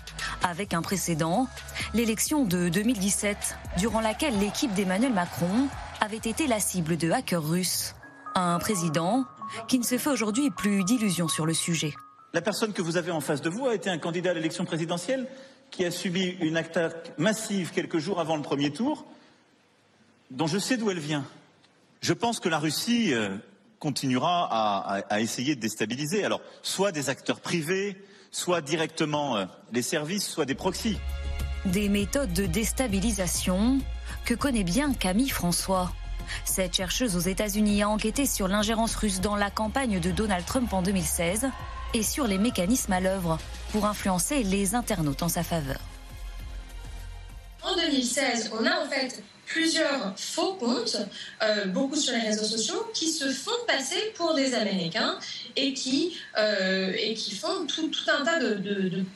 [0.43, 1.47] Avec un précédent,
[1.95, 5.69] l'élection de 2017, durant laquelle l'équipe d'Emmanuel Macron
[6.01, 7.95] avait été la cible de hackers russes.
[8.35, 9.25] Un président
[9.69, 11.95] qui ne se fait aujourd'hui plus d'illusions sur le sujet.
[12.33, 14.65] La personne que vous avez en face de vous a été un candidat à l'élection
[14.65, 15.27] présidentielle
[15.71, 19.07] qui a subi une attaque massive quelques jours avant le premier tour,
[20.31, 21.25] dont je sais d'où elle vient.
[22.01, 23.37] Je pense que la Russie euh,
[23.79, 26.25] continuera à, essayer de déstabiliser.
[26.25, 27.97] Alors, soit des acteurs privés,
[28.31, 30.99] soit directement euh, les services, soit des proxys.
[31.65, 33.79] Des méthodes de déstabilisation
[34.25, 35.93] que connaît bien Camille François.
[36.45, 40.73] Cette chercheuse aux États-Unis a enquêté sur l'ingérence russe dans la campagne de Donald Trump
[40.73, 41.49] en 2016
[41.95, 43.39] et sur les mécanismes à l'œuvre
[43.73, 45.79] pour influencer les internautes en sa faveur.
[47.63, 50.99] En 2016, on a en fait plusieurs faux comptes,
[51.43, 55.19] euh, beaucoup sur les réseaux sociaux, qui se font passer pour des Américains
[55.57, 58.55] et qui, euh, et qui font tout, un tas de,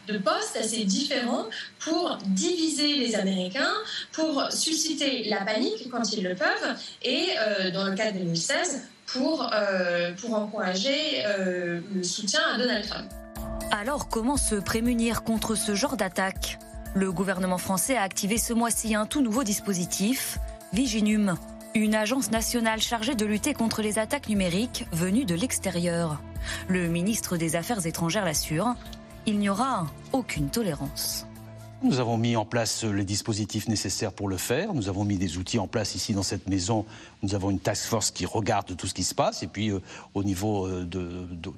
[0.08, 1.46] de, postes assez différents
[1.78, 3.72] pour diviser les Américains,
[4.12, 8.88] pour susciter la panique quand ils le peuvent, et euh, dans le cas de 2016,
[9.06, 9.50] pour,
[10.22, 13.10] pour encourager le soutien à Donald Trump.
[13.70, 16.58] Alors comment se prémunir contre ce genre d'attaque?
[16.94, 20.38] Le gouvernement français a activé ce mois-ci un tout nouveau dispositif,
[20.72, 21.36] Viginum,
[21.74, 26.20] une agence nationale chargée de lutter contre les attaques numériques venues de l'extérieur.
[26.68, 28.74] Le ministre des Affaires étrangères l'assure,
[29.26, 31.26] il n'y aura aucune tolérance.
[31.84, 34.72] Nous avons mis en place les dispositifs nécessaires pour le faire.
[34.72, 36.86] Nous avons mis des outils en place ici dans cette maison.
[37.24, 39.42] Nous avons une task force qui regarde tout ce qui se passe.
[39.42, 39.80] Et puis, euh,
[40.14, 40.86] au niveau euh,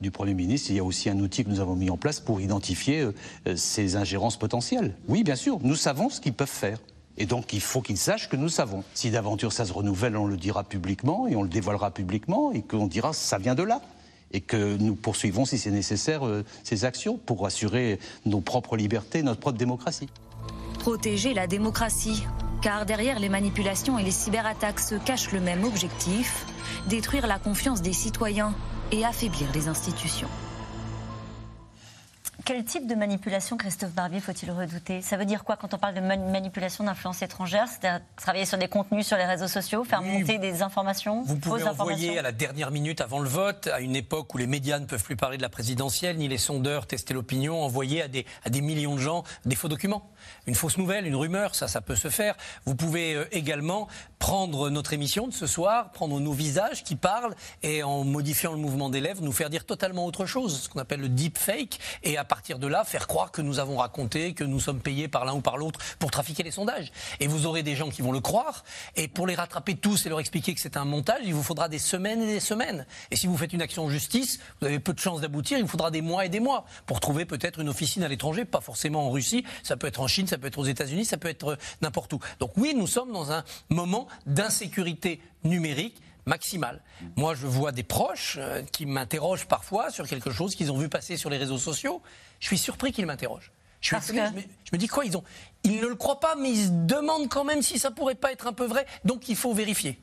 [0.01, 2.21] du Premier ministre, il y a aussi un outil que nous avons mis en place
[2.21, 4.95] pour identifier euh, ces ingérences potentielles.
[5.09, 6.79] Oui, bien sûr, nous savons ce qu'ils peuvent faire.
[7.19, 8.83] Et donc, il faut qu'ils sachent que nous savons.
[8.95, 12.63] Si d'aventure ça se renouvelle, on le dira publiquement et on le dévoilera publiquement et
[12.63, 13.83] qu'on dira ça vient de là
[14.35, 19.23] et que nous poursuivons, si c'est nécessaire, euh, ces actions pour assurer nos propres libertés,
[19.23, 20.09] notre propre démocratie.
[20.81, 22.25] Protéger la démocratie,
[22.61, 26.47] car derrière les manipulations et les cyberattaques se cache le même objectif,
[26.89, 28.55] détruire la confiance des citoyens
[28.91, 30.29] et affaiblir les institutions.
[32.45, 35.01] Quel type de manipulation, Christophe Barbier, faut-il redouter?
[35.01, 38.69] Ça veut dire quoi quand on parle de manipulation d'influence étrangère C'est-à-dire travailler sur des
[38.69, 42.71] contenus sur les réseaux sociaux, faire monter des informations Vous pouvez envoyer à la dernière
[42.71, 45.43] minute avant le vote, à une époque où les médias ne peuvent plus parler de
[45.43, 49.25] la présidentielle, ni les sondeurs tester l'opinion, envoyer à des, à des millions de gens
[49.47, 50.11] des faux documents
[50.47, 52.35] une fausse nouvelle, une rumeur, ça, ça peut se faire.
[52.65, 53.89] Vous pouvez euh, également
[54.19, 58.59] prendre notre émission de ce soir, prendre nos visages qui parlent et en modifiant le
[58.59, 61.79] mouvement des lèvres, nous faire dire totalement autre chose, ce qu'on appelle le deep fake,
[62.03, 65.07] et à partir de là, faire croire que nous avons raconté, que nous sommes payés
[65.07, 66.91] par l'un ou par l'autre pour trafiquer les sondages.
[67.21, 68.65] Et vous aurez des gens qui vont le croire,
[68.97, 71.69] et pour les rattraper tous et leur expliquer que c'est un montage, il vous faudra
[71.69, 72.87] des semaines et des semaines.
[73.13, 75.63] Et si vous faites une action en justice, vous avez peu de chances d'aboutir, il
[75.63, 78.61] vous faudra des mois et des mois pour trouver peut-être une officine à l'étranger, pas
[78.61, 81.29] forcément en Russie, ça peut être en Chine, ça peut être aux États-Unis, ça peut
[81.29, 82.19] être n'importe où.
[82.41, 86.83] Donc oui, nous sommes dans un moment d'insécurité numérique maximale.
[87.17, 90.89] Moi, je vois des proches euh, qui m'interrogent parfois sur quelque chose qu'ils ont vu
[90.89, 92.03] passer sur les réseaux sociaux.
[92.41, 93.53] Je suis surpris qu'ils m'interrogent.
[93.81, 94.13] Je, je,
[94.73, 95.25] me dis quoi ils, ont,
[95.63, 98.33] ils ne le croient pas, mais ils se demandent quand même si ça pourrait pas
[98.33, 98.87] être un peu vrai.
[99.05, 100.01] Donc il faut vérifier.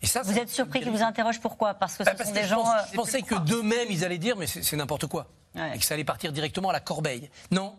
[0.00, 1.74] Et ça, vous êtes surpris qu'ils vous interrogent pourquoi?
[1.74, 2.64] Parce que ce bah, sont des gens.
[2.64, 5.84] Je, pense, je pensais que d'eux-mêmes ils allaient dire mais c'est n'importe quoi et que
[5.84, 7.30] ça allait partir directement à la corbeille.
[7.50, 7.76] Non,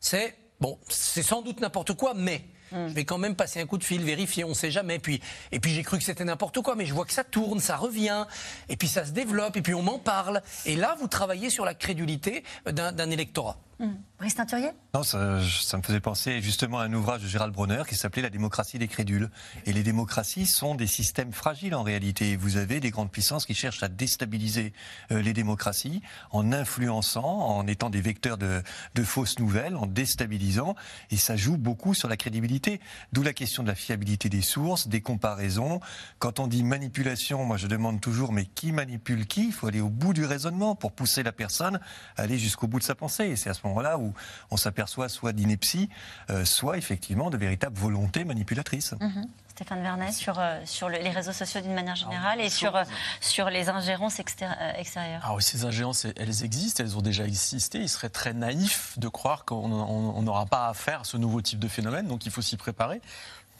[0.00, 2.88] c'est Bon, c'est sans doute n'importe quoi, mais hmm.
[2.88, 4.98] je vais quand même passer un coup de fil, vérifier, on ne sait jamais.
[4.98, 5.20] Puis,
[5.52, 7.76] et puis j'ai cru que c'était n'importe quoi, mais je vois que ça tourne, ça
[7.76, 8.26] revient,
[8.68, 10.42] et puis ça se développe, et puis on m'en parle.
[10.66, 13.56] Et là, vous travaillez sur la crédulité d'un électorat.
[13.80, 13.94] Hmm.
[14.18, 17.94] Brice Teinturier Non, ça, me faisait penser justement à un ouvrage de Gérald Bronner qui
[17.94, 19.30] s'appelait La démocratie des crédules.
[19.64, 22.36] Et les démocraties sont des systèmes fragiles en réalité.
[22.36, 24.74] Vous avez des grandes puissances qui cherchent à déstabiliser
[25.10, 26.02] euh, les démocraties
[26.32, 28.62] en influençant, en étant des vecteurs de,
[29.02, 30.74] fausses nouvelles, en déstabilisant.
[31.10, 32.82] Et ça joue beaucoup sur la crédibilité.
[33.14, 35.80] D'où la question de la fiabilité des sources, des comparaisons.
[36.18, 39.46] Quand on dit manipulation, moi je demande toujours, mais qui manipule qui?
[39.46, 41.80] Il faut aller au bout du raisonnement pour pousser la personne
[42.18, 43.24] à aller jusqu'au bout de sa pensée.
[43.24, 44.12] Et c'est à ce moment-là où
[44.50, 45.88] on s'aperçoit soit d'ineptie,
[46.30, 48.94] euh, soit effectivement de véritable volonté manipulatrice.
[49.00, 49.26] Mhm.
[49.60, 50.58] Stéphane Vernet, sur, euh,
[50.88, 52.84] les réseaux sociaux d'une manière générale et sur, euh,
[53.20, 57.80] sur les ingérences extérieures Ah oui, ces ingérences, elles existent, elles ont déjà existé.
[57.80, 61.68] Il serait très naïf de croire qu'on n'aura pas à faire ce nouveau type de
[61.68, 63.02] phénomène, donc il faut s'y préparer.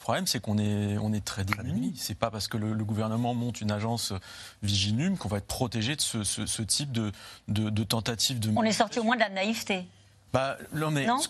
[0.01, 1.93] Le problème, c'est qu'on est, on est très démunis.
[1.95, 4.11] C'est pas parce que le, gouvernement monte une agence
[4.63, 7.11] Viginum qu'on va être protégé de ce, type de,
[7.47, 8.51] de, de tentative de.
[8.55, 9.85] On est sorti au moins de la naïveté.
[10.33, 10.57] Bah,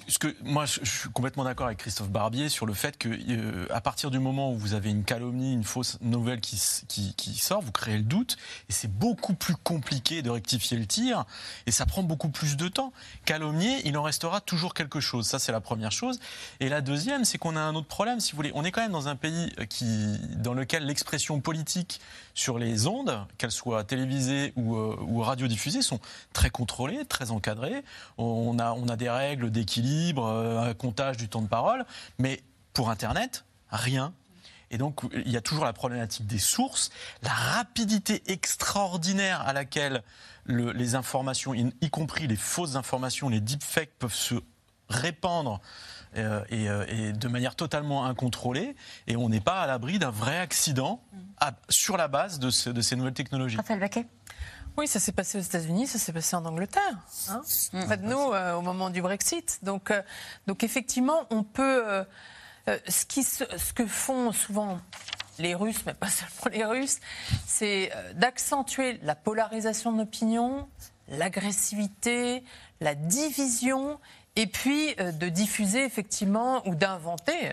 [0.07, 3.65] ce que, moi, je, suis complètement d'accord avec Christophe Barbier sur le fait que, euh,
[3.71, 7.33] à partir du moment où vous avez une calomnie, une fausse nouvelle qui, qui, qui
[7.35, 8.37] sort, vous créez le doute,
[8.69, 11.25] et c'est beaucoup plus compliqué de rectifier le tir,
[11.65, 12.93] et ça prend beaucoup plus de temps.
[13.25, 15.25] Calomnier, il en restera toujours quelque chose.
[15.25, 16.19] Ça, c'est la première chose.
[16.59, 18.51] Et la deuxième, c'est qu'on a un autre problème, si vous voulez.
[18.53, 21.99] On est quand même dans un pays qui, dans lequel l'expression politique
[22.33, 25.99] sur les ondes, qu'elles soient télévisées ou, euh, ou radiodiffusées, sont
[26.33, 27.83] très contrôlées, très encadrées.
[28.17, 31.85] On a, on a des règles d'équilibre, euh, un comptage du temps de parole,
[32.19, 32.41] mais
[32.73, 34.13] pour Internet, rien.
[34.69, 36.91] Et donc, il y a toujours la problématique des sources,
[37.23, 40.01] la rapidité extraordinaire à laquelle
[40.47, 44.35] les informations, y compris les fausses informations, les deepfakes, peuvent se
[44.89, 45.59] répandre
[46.17, 48.75] euh, euh, et, de manière totalement incontrôlée.
[49.07, 51.01] Et on n'est pas à l'abri d'un vrai accident
[51.69, 53.57] sur la base de, ces nouvelles technologies.
[53.57, 54.05] Raphaël Baquet
[54.77, 56.97] oui, ça s'est passé aux États-Unis, ça s'est passé en Angleterre.
[57.29, 57.41] Hein
[57.73, 59.59] en fait, nous, euh, au moment du Brexit.
[59.63, 60.01] Donc, euh,
[60.47, 61.83] donc effectivement, on peut.
[61.87, 62.03] Euh,
[62.87, 64.79] ce, qui, ce que font souvent
[65.39, 66.99] les Russes, mais pas seulement les Russes,
[67.45, 70.69] c'est d'accentuer la polarisation de l'opinion,
[71.07, 72.43] l'agressivité,
[72.79, 73.99] la division,
[74.35, 77.51] et puis de diffuser effectivement ou d'inventer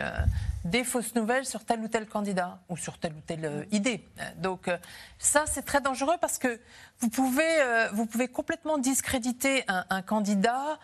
[0.68, 4.05] des fausses nouvelles sur tel ou tel candidat ou sur telle ou telle euh, idée.
[4.37, 4.76] Donc euh,
[5.18, 6.61] ça, c'est très dangereux parce que
[7.01, 10.79] vous pouvez, euh, vous pouvez complètement discréditer un, candidat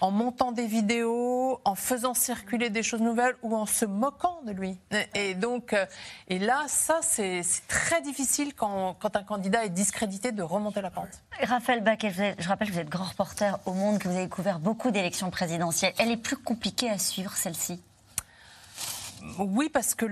[0.00, 4.52] en montant des vidéos, en faisant circuler des choses nouvelles ou en se moquant de
[4.52, 4.78] lui.
[5.14, 5.74] Et donc,
[6.28, 10.90] et là, ça, c'est très difficile quand, quand, un candidat est discrédité de remonter la
[10.90, 11.22] pente.
[11.42, 14.60] Raphaël Baquet, je rappelle que vous êtes grand reporter au Monde, que vous avez couvert
[14.60, 15.94] beaucoup d'élections présidentielles.
[15.98, 17.80] Elle est plus compliquée à suivre, celle-ci
[19.38, 20.06] oui, parce que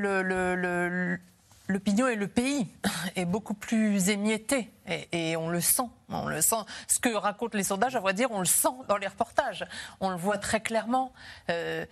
[1.69, 2.67] l'opinion et le pays
[3.17, 5.89] est beaucoup plus émietté et, on le sent.
[6.09, 6.57] On le sent.
[6.87, 9.67] Ce que racontent les sondages, à vrai dire, on le sent dans les reportages.
[10.01, 11.13] On le voit très clairement.
[11.51, 11.85] Euh,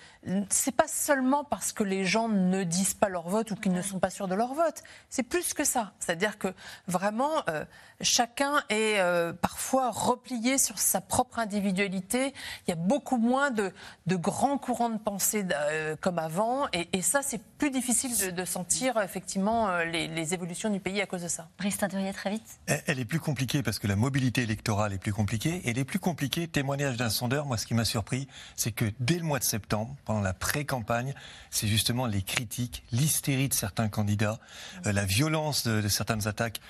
[0.50, 3.82] c'est pas seulement parce que les gens ne disent pas leur vote ou qu'ils ne
[3.82, 4.82] sont pas sûrs de leur vote.
[5.10, 5.92] C'est plus que ça.
[5.98, 6.54] C'est-à-dire que
[6.86, 7.64] vraiment, euh,
[8.00, 12.34] chacun est euh, parfois replié sur sa propre individualité.
[12.66, 13.72] Il y a beaucoup moins de,
[14.06, 16.66] grands courants de pensée euh, comme avant.
[16.72, 21.22] Et, ça, c'est plus difficile de, sentir effectivement les, les, évolutions du pays à cause
[21.22, 21.48] de ça.
[21.58, 22.60] Brice très vite.
[22.86, 25.62] Elle est plus compliquée parce que la mobilité électorale est plus compliquée.
[25.64, 29.16] Elle est plus compliquée, témoignage d'un sondeur, moi ce qui m'a surpris, c'est que dès
[29.16, 31.14] le mois de septembre, pendant la pré-campagne,
[31.50, 34.38] c'est justement les critiques, l'hystérie de certains candidats,
[34.86, 36.60] euh, la violence de, certaines attaques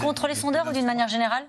[0.00, 1.42] Contre les sondeurs ou d'une manière générée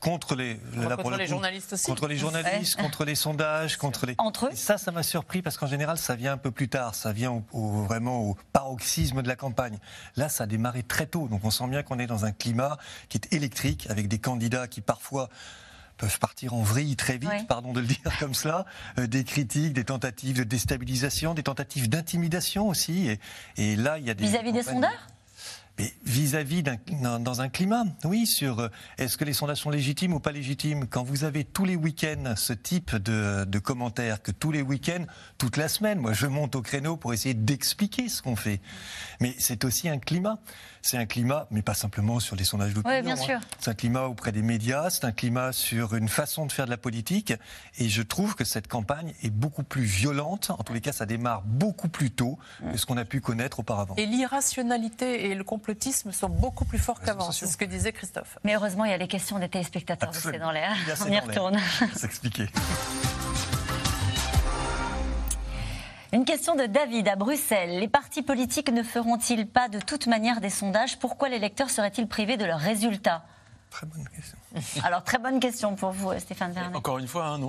[0.00, 0.60] Contre les,
[0.96, 1.86] contre les journalistes aussi.
[1.86, 4.14] Contre les journalistes, contre les sondages, contre les.
[4.18, 4.50] Entre eux.
[4.54, 6.94] ça, ça m'a surpris parce qu'en général, ça vient un peu plus tard.
[6.94, 9.78] Ça vient vraiment au paroxysme de la campagne.
[10.16, 11.28] Là, ça a démarré très tôt.
[11.28, 14.66] Donc on sent bien qu'on est dans un climat qui est électrique avec des candidats
[14.66, 15.28] qui parfois
[15.96, 18.64] peuvent partir en vrille très vite, pardon de le dire comme cela,
[18.98, 23.08] euh, des critiques, des tentatives de déstabilisation, des tentatives d'intimidation aussi.
[23.08, 23.20] Et,
[23.56, 24.24] et, là, il y a des...
[24.26, 25.06] Vis-à-vis des sondeurs
[26.12, 26.76] vis-à-vis d'un
[27.20, 30.86] dans un climat, oui, sur euh, est-ce que les sondages sont légitimes ou pas légitimes?
[30.86, 35.06] Quand vous avez tous les week-ends ce type de, de commentaires, que tous les week-ends,
[35.38, 38.60] toute la semaine, moi je monte au créneau pour essayer d'expliquer ce qu'on fait.
[39.20, 40.38] Mais c'est aussi un climat.
[40.84, 42.96] C'est un climat, mais pas simplement sur les sondages d'opinion.
[42.96, 43.38] Oui, bien sûr.
[43.60, 46.70] C'est un climat auprès des médias, c'est un climat sur une façon de faire de
[46.70, 47.32] la politique.
[47.78, 50.50] Et je trouve que cette campagne est beaucoup plus violente.
[50.50, 52.36] En tous les cas, ça démarre beaucoup plus tôt
[52.72, 53.94] que ce qu'on a pu connaître auparavant.
[53.96, 57.30] Et l'irrationalité et le complotisme sont beaucoup plus forts qu'avant.
[57.30, 58.38] C'est ce que disait Christophe.
[58.44, 60.14] Mais heureusement, il y a les questions des téléspectateurs.
[60.14, 60.74] C'est dans l'air.
[61.06, 61.58] On y retourne.
[61.94, 62.48] S'expliquer.
[66.12, 67.78] Une question de David à Bruxelles.
[67.80, 70.98] Les partis politiques ne feront-ils pas de toute manière des sondages?
[70.98, 73.24] Pourquoi les lecteurs seraient-ils privés de leurs résultats?
[73.70, 74.36] Très bonne question.
[74.82, 76.76] Alors, très bonne question pour vous, Stéphane Vernet.
[76.76, 77.40] Encore une fois, hein,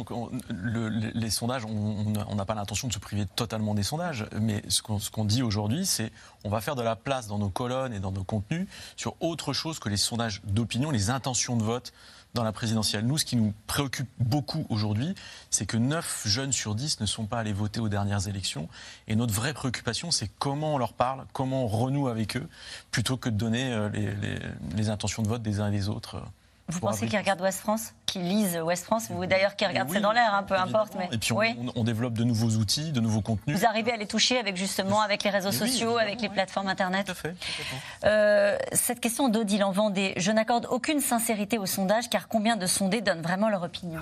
[0.49, 5.25] les, sondages, on n'a pas l'intention de se priver totalement des sondages, mais ce qu'on
[5.25, 6.11] dit aujourd'hui, c'est
[6.43, 9.53] on va faire de la place dans nos colonnes et dans nos contenus sur autre
[9.53, 11.93] chose que les sondages d'opinion, les intentions de vote
[12.33, 13.05] dans la présidentielle.
[13.05, 15.13] Nous, ce qui nous préoccupe beaucoup aujourd'hui,
[15.51, 18.69] c'est que 9 jeunes sur 10 ne sont pas allés voter aux dernières élections.
[19.07, 22.47] Et notre vraie préoccupation, c'est comment on leur parle, comment on renoue avec eux,
[22.91, 24.39] plutôt que de donner euh, les,
[24.75, 26.23] les intentions de vote des uns et des autres.
[26.70, 29.99] Vous pensez qu'ils regardent Ouest France Qu'ils lisent Ouest France Vous d'ailleurs qui regardent, c'est
[29.99, 30.95] dans l'air, un peu importe.
[30.97, 31.09] Mais...
[31.11, 31.34] Et puis
[31.76, 33.57] on, développe de nouveaux outils, de nouveaux contenus.
[33.57, 37.05] Vous arrivez à les toucher avec justement avec les réseaux sociaux, avec les plateformes internet.
[37.05, 37.36] Tout à fait.
[38.05, 42.66] Euh, cette question d'Odile en Vendée, je n'accorde aucune sincérité au sondage car combien de
[42.66, 44.01] sondés donnent vraiment leur opinion?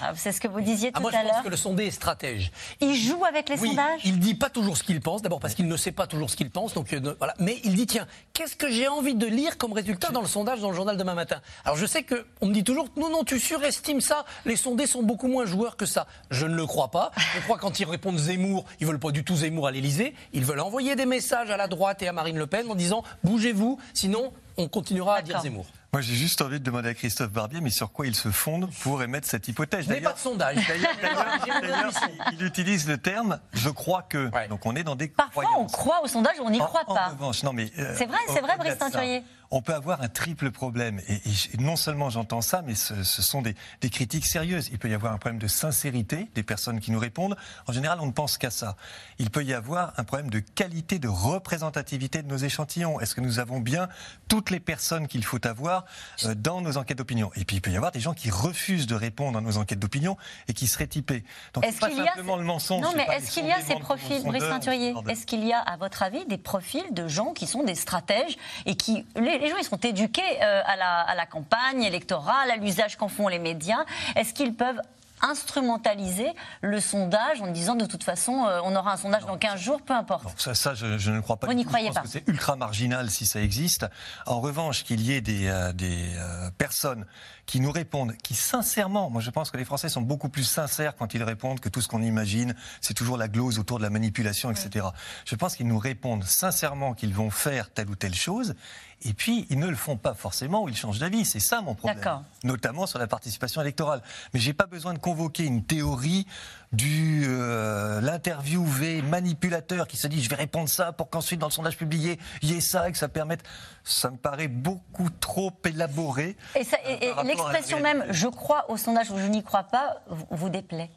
[0.00, 1.22] Ah, c'est ce que vous disiez ah, tout à l'heure.
[1.22, 2.52] Moi, je pense que le sondé est stratège.
[2.80, 5.54] Il joue avec les oui, sondages Il dit pas toujours ce qu'il pense, d'abord parce
[5.54, 6.74] qu'il ne sait pas toujours ce qu'il pense.
[6.74, 7.34] Donc, euh, voilà.
[7.38, 10.60] Mais il dit tiens, qu'est-ce que j'ai envie de lire comme résultat dans le sondage
[10.60, 11.40] dans le journal demain matin?
[11.64, 14.24] Alors, je sais qu'on me dit toujours non, non, tu surestimes ça.
[14.44, 16.06] Les sondés sont beaucoup moins joueurs que ça.
[16.30, 17.12] Je ne le crois pas.
[17.34, 20.14] Je crois quand ils répondent Zemmour, ils veulent pas du tout Zemmour à l'Élysée.
[20.32, 23.02] Ils veulent envoyer des messages à la droite et à Marine Le Pen en disant
[23.24, 25.66] bougez-vous, sinon on continuera à dire Zemmour.
[25.96, 28.70] Moi, j'ai juste envie de demander à Christophe Barbier, mais sur quoi il se fonde
[28.82, 29.86] pour émettre cette hypothèse?
[29.86, 30.58] D'ailleurs, pas de sondage.
[30.68, 31.90] D'ailleurs,
[32.34, 34.30] il utilise le terme je crois que.
[34.50, 35.08] Donc, on est dans des.
[35.08, 37.06] Parfois, on croit au sondage, on n'y croit pas.
[37.06, 37.70] En revanche, non, mais.
[37.78, 41.00] Euh, c'est vrai, c'est vrai, Brice Teinturier on peut avoir un triple problème.
[41.08, 41.20] Et,
[41.58, 43.54] non seulement j'entends ça, mais ce, sont des,
[43.90, 44.68] critiques sérieuses.
[44.72, 47.36] Il peut y avoir un problème de sincérité des personnes qui nous répondent.
[47.66, 48.76] En général, on ne pense qu'à ça.
[49.18, 53.00] Il peut y avoir un problème de qualité, de représentativité de nos échantillons.
[53.00, 53.88] Est-ce que nous avons bien
[54.28, 55.84] toutes les personnes qu'il faut avoir
[56.24, 57.30] euh, dans nos enquêtes d'opinion?
[57.36, 59.78] Et puis, il peut y avoir des gens qui refusent de répondre à nos enquêtes
[59.78, 60.16] d'opinion
[60.48, 61.24] et qui seraient typés.
[61.54, 62.82] Donc, est-ce pas simplement le mensonge.
[62.82, 65.76] Non, mais est-ce qu'il y a ces profils, Brice Teinturier Est-ce qu'il y a, à
[65.76, 69.64] votre avis, des profils de gens qui sont des stratèges et qui, les, gens, ils
[69.64, 73.84] sont éduqués euh, à, la, à la campagne électorale, à l'usage qu'en font les médias.
[74.14, 74.80] Est-ce qu'ils peuvent
[75.22, 76.28] instrumentaliser
[76.60, 79.82] le sondage en disant de toute façon, euh, on aura un sondage dans 15 jours,
[79.82, 80.38] peu importe?
[80.38, 81.46] ça, ça je, ne crois pas.
[81.46, 82.02] Vous n'y croyez pas.
[82.06, 83.86] C'est ultra marginal si ça existe.
[84.26, 87.06] En revanche, qu'il y ait des, euh, des euh, personnes
[87.46, 90.96] qui nous répondent, qui sincèrement, moi je pense que les Français sont beaucoup plus sincères
[90.96, 92.54] quand ils répondent que tout ce qu'on imagine.
[92.80, 94.86] C'est toujours la glose autour de la manipulation, etc.
[95.24, 98.54] Je pense qu'ils nous répondent sincèrement qu'ils vont faire telle ou telle chose.
[99.02, 101.24] Et puis, ils ne le font pas forcément ou ils changent d'avis.
[101.24, 102.22] C'est ça mon problème.
[102.44, 104.02] Notamment sur la participation électorale.
[104.32, 106.26] Mais j'ai pas besoin de convoquer une théorie
[106.72, 111.52] du euh, l'interviewé manipulateur qui se dit je vais répondre ça pour qu'ensuite dans le
[111.52, 113.44] sondage publié il y ait ça et que ça permette.
[113.84, 116.36] Ça me paraît beaucoup trop élaboré.
[116.56, 120.90] Et, et l'expression même je crois au sondage ou je n'y crois pas vous déplaît?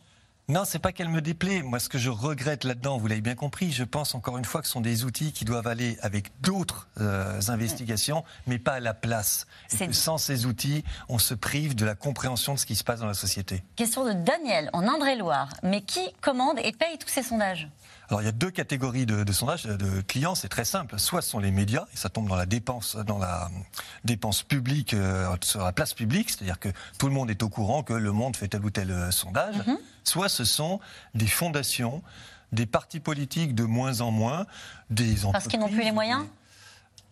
[0.50, 1.62] Non, c'est pas qu'elle me déplaît.
[1.62, 4.62] Moi, ce que je regrette là-dedans, vous l'avez bien compris, je pense encore une fois
[4.62, 8.80] que ce sont des outils qui doivent aller avec d'autres euh, investigations, mais pas à
[8.80, 9.46] la place.
[9.80, 13.00] Et sans ces outils, on se prive de la compréhension de ce qui se passe
[13.00, 13.64] dans la société.
[13.76, 15.50] Question de Daniel, en Indre-et-Loire.
[15.62, 17.70] Mais qui commande et paye tous ces sondages?
[18.10, 20.98] Alors il y a deux catégories de, sondages de clients, c'est très simple.
[20.98, 23.52] Soit ce sont les médias, et ça tombe dans la dépense, dans la
[24.04, 27.84] dépense publique, euh, sur la place publique, c'est-à-dire que tout le monde est au courant
[27.84, 29.58] que le monde fait tel ou tel euh, sondage.
[29.58, 29.78] Mhm.
[30.04, 30.80] Soit ce sont
[31.14, 32.02] des fondations,
[32.52, 34.46] des partis politiques de moins en moins,
[34.90, 35.32] des entreprises.
[35.32, 36.26] Parce qu'ils n'ont plus les moyens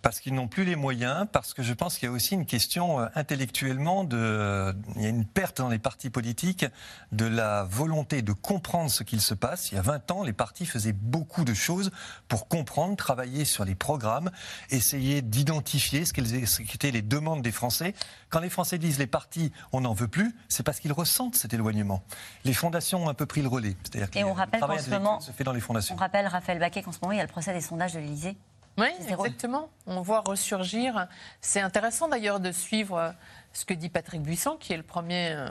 [0.01, 2.45] parce qu'ils n'ont plus les moyens, parce que je pense qu'il y a aussi une
[2.45, 6.65] question euh, intellectuellement de, il y a une perte dans les partis politiques
[7.11, 9.71] de la volonté de comprendre ce qu'il se passe.
[9.71, 11.91] Il y a 20 ans, les partis faisaient beaucoup de choses
[12.27, 14.31] pour comprendre, travailler sur les programmes,
[14.69, 17.93] essayer d'identifier ce qu'étaient les demandes des Français.
[18.29, 21.53] Quand les Français disent les partis, on n'en veut plus, c'est parce qu'ils ressentent cet
[21.53, 22.03] éloignement.
[22.43, 23.75] Les fondations ont un peu pris le relais.
[24.15, 25.95] Et on rappelle qu'en ce moment, se fait dans les fondations.
[25.95, 27.99] On rappelle Raphaël Baquet qu'en ce moment, il y a le procès des sondages de
[27.99, 28.37] l'Élysée
[28.77, 29.69] oui, exactement.
[29.87, 31.07] On voit ressurgir.
[31.41, 33.13] C'est intéressant d'ailleurs de suivre
[33.53, 35.47] ce que dit Patrick Buisson, qui est le premier euh,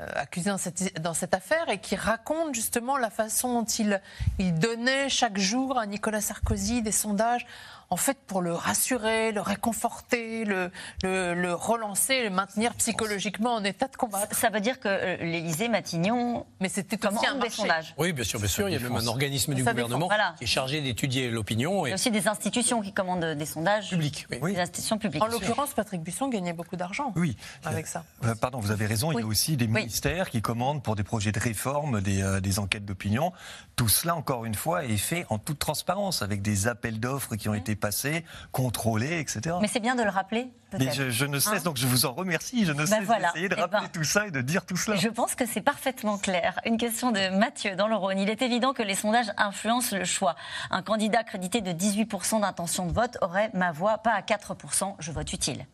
[0.00, 4.00] euh, accusé dans cette, dans cette, affaire et qui raconte justement la façon dont il,
[4.38, 7.46] il donnait chaque jour à Nicolas Sarkozy des sondages
[7.94, 10.72] en fait, pour le rassurer, le réconforter, le,
[11.04, 14.26] le, relancer, le maintenir psychologiquement en état de combat.
[14.32, 17.94] Ça veut dire que euh, l'Élysée, Matignon, mais c'était aussi un des sondages.
[17.96, 18.68] Oui, bien sûr, bien sûr.
[18.68, 21.86] Il y a même un organisme du gouvernement qui est chargé d'étudier l'opinion.
[21.86, 24.26] Il y a aussi des institutions qui commandent des sondages publics.
[24.42, 24.54] Oui.
[24.54, 25.22] Des institutions publiques.
[25.22, 27.12] En l'occurrence, Patrick Buisson gagnait beaucoup d'argent.
[27.14, 28.02] Oui, avec ça.
[28.24, 29.12] Euh, pardon, vous avez raison.
[29.12, 32.40] Il y a aussi des ministères qui commandent pour des projets de réforme, des, euh,
[32.40, 33.32] des enquêtes d'opinion.
[33.76, 37.48] Tout cela, encore une fois, est fait en toute transparence, avec des appels d'offres qui
[37.48, 39.56] ont été passés, contrôlés, etc.
[39.60, 40.50] Mais c'est bien de le rappeler.
[40.78, 43.48] Mais je, ne cesse, hein donc je vous en remercie, je ne ben cesse d'essayer
[43.48, 44.96] de eh rappeler ben, tout ça et de dire tout cela.
[44.96, 46.58] Je pense que c'est parfaitement clair.
[46.64, 48.18] Une question de Mathieu dans le Rhône.
[48.18, 50.34] Il est évident que les sondages influencent le choix.
[50.70, 55.12] Un candidat crédité de 18% d'intention de vote aurait ma voix, pas à 4%, je
[55.12, 55.66] vote utile.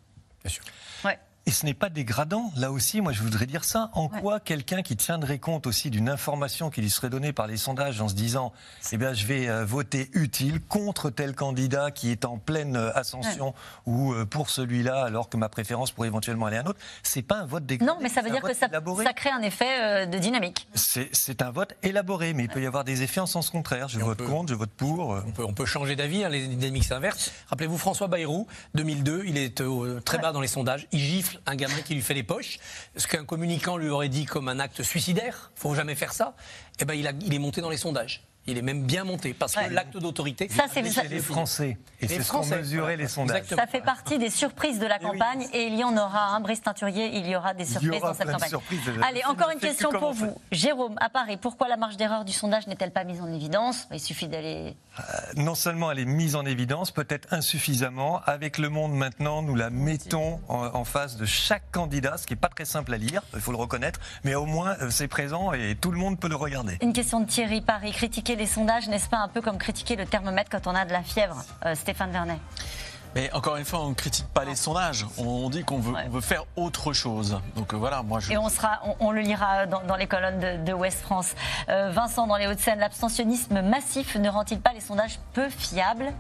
[0.43, 0.65] Bien sûr.
[1.05, 1.19] Ouais.
[1.47, 2.53] Et ce n'est pas dégradant.
[2.57, 3.91] Là aussi, moi, je voudrais dire ça.
[3.95, 7.57] En quoi quelqu'un qui tiendrait compte aussi d'une information qui lui serait donnée par les
[7.57, 8.53] sondages en se disant,
[8.93, 12.95] eh bien, je vais euh, voter utile contre tel candidat qui est en pleine euh,
[12.95, 13.55] ascension
[13.87, 17.23] ou euh, pour celui-là, alors que ma préférence pourrait éventuellement aller à un autre, c'est
[17.23, 17.91] pas un vote dégradé.
[17.91, 20.69] Non, mais ça veut dire que ça, ça, crée un effet de dynamique.
[20.75, 23.89] C'est un vote élaboré, mais il peut y avoir des effets en sens contraire.
[23.89, 25.09] Je vote contre, je vote pour.
[25.27, 27.33] On peut, on peut changer d'avis, hein, les dynamiques s'inversent.
[27.49, 29.63] Rappelez-vous François Bayrou, 2002, il est
[30.05, 32.59] très bas dans les sondages, il gifle un gamin qui lui fait les poches,
[32.97, 36.35] ce qu'un communicant lui aurait dit comme un acte suicidaire, faut jamais faire ça,
[36.79, 38.23] eh ben il, est monté dans les sondages.
[38.51, 40.49] Il est même bien monté parce que l'acte d'autorité.
[40.49, 41.79] Ça, c'est les Français.
[42.01, 43.45] Et c'est ce qu'on mesurait les sondages.
[43.45, 46.35] Ça fait partie des surprises de la campagne et il y en aura.
[46.35, 46.41] un.
[46.41, 48.51] Brice Teinturier, il y aura des surprises dans cette campagne.
[49.03, 50.35] Allez, encore une question pour vous.
[50.51, 53.87] Jérôme, à Paris, pourquoi la marge d'erreur du sondage n'est-elle pas mise en évidence?
[53.93, 54.75] Il suffit d'aller.
[54.99, 55.03] Euh,
[55.37, 58.21] non seulement elle est mise en évidence, peut-être insuffisamment.
[58.27, 62.41] Avec Le Monde maintenant, nous la mettons en, face de chaque candidat, ce qui n'est
[62.41, 65.53] pas très simple à lire, il faut le reconnaître, mais au moins euh, c'est présent
[65.53, 66.79] et tout le monde peut le regarder.
[66.83, 67.93] Une question de Thierry Paris.
[67.93, 70.93] Critiquer les sondages, n'est-ce pas un peu comme critiquer le thermomètre quand on a de
[70.93, 72.41] la fièvre euh, Stéphane Vernet
[73.17, 75.05] mais encore une fois, on ne critique pas les sondages.
[75.19, 77.41] On dit qu'on veut, veut, faire autre chose.
[77.57, 78.31] Donc euh, voilà, moi je.
[78.31, 81.35] Et on, sera, on, le lira dans, les colonnes de, de Ouest France.
[81.69, 86.13] Euh, Vincent, dans les Hauts-de-Seine, l'abstentionnisme massif ne rend-il pas les sondages peu fiables?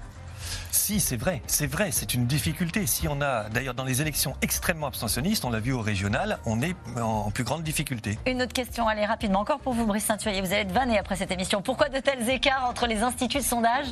[0.70, 2.86] Si, c'est vrai, c'est vrai, c'est une difficulté.
[2.86, 6.62] Si on a, d'ailleurs, dans les élections extrêmement abstentionnistes, on l'a vu au régional, on
[6.62, 8.18] est en plus grande difficulté.
[8.26, 10.40] Une autre question, allez rapidement, encore pour vous, Brice Saint-Thurier.
[10.40, 11.62] Vous allez être vanné après cette émission.
[11.62, 13.86] Pourquoi de tels écarts entre les instituts de sondage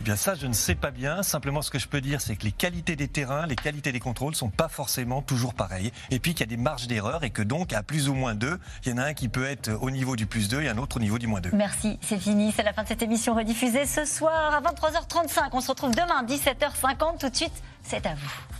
[0.00, 1.22] eh bien ça, je ne sais pas bien.
[1.22, 4.00] Simplement, ce que je peux dire, c'est que les qualités des terrains, les qualités des
[4.00, 5.92] contrôles sont pas forcément toujours pareilles.
[6.10, 8.34] Et puis qu'il y a des marges d'erreur et que donc, à plus ou moins
[8.34, 10.68] deux, il y en a un qui peut être au niveau du plus 2 et
[10.70, 11.50] un autre au niveau du moins 2.
[11.52, 12.50] Merci, c'est fini.
[12.56, 15.50] C'est la fin de cette émission rediffusée ce soir à 23h35.
[15.52, 17.18] On se retrouve demain, 17h50.
[17.20, 18.59] Tout de suite, c'est à vous.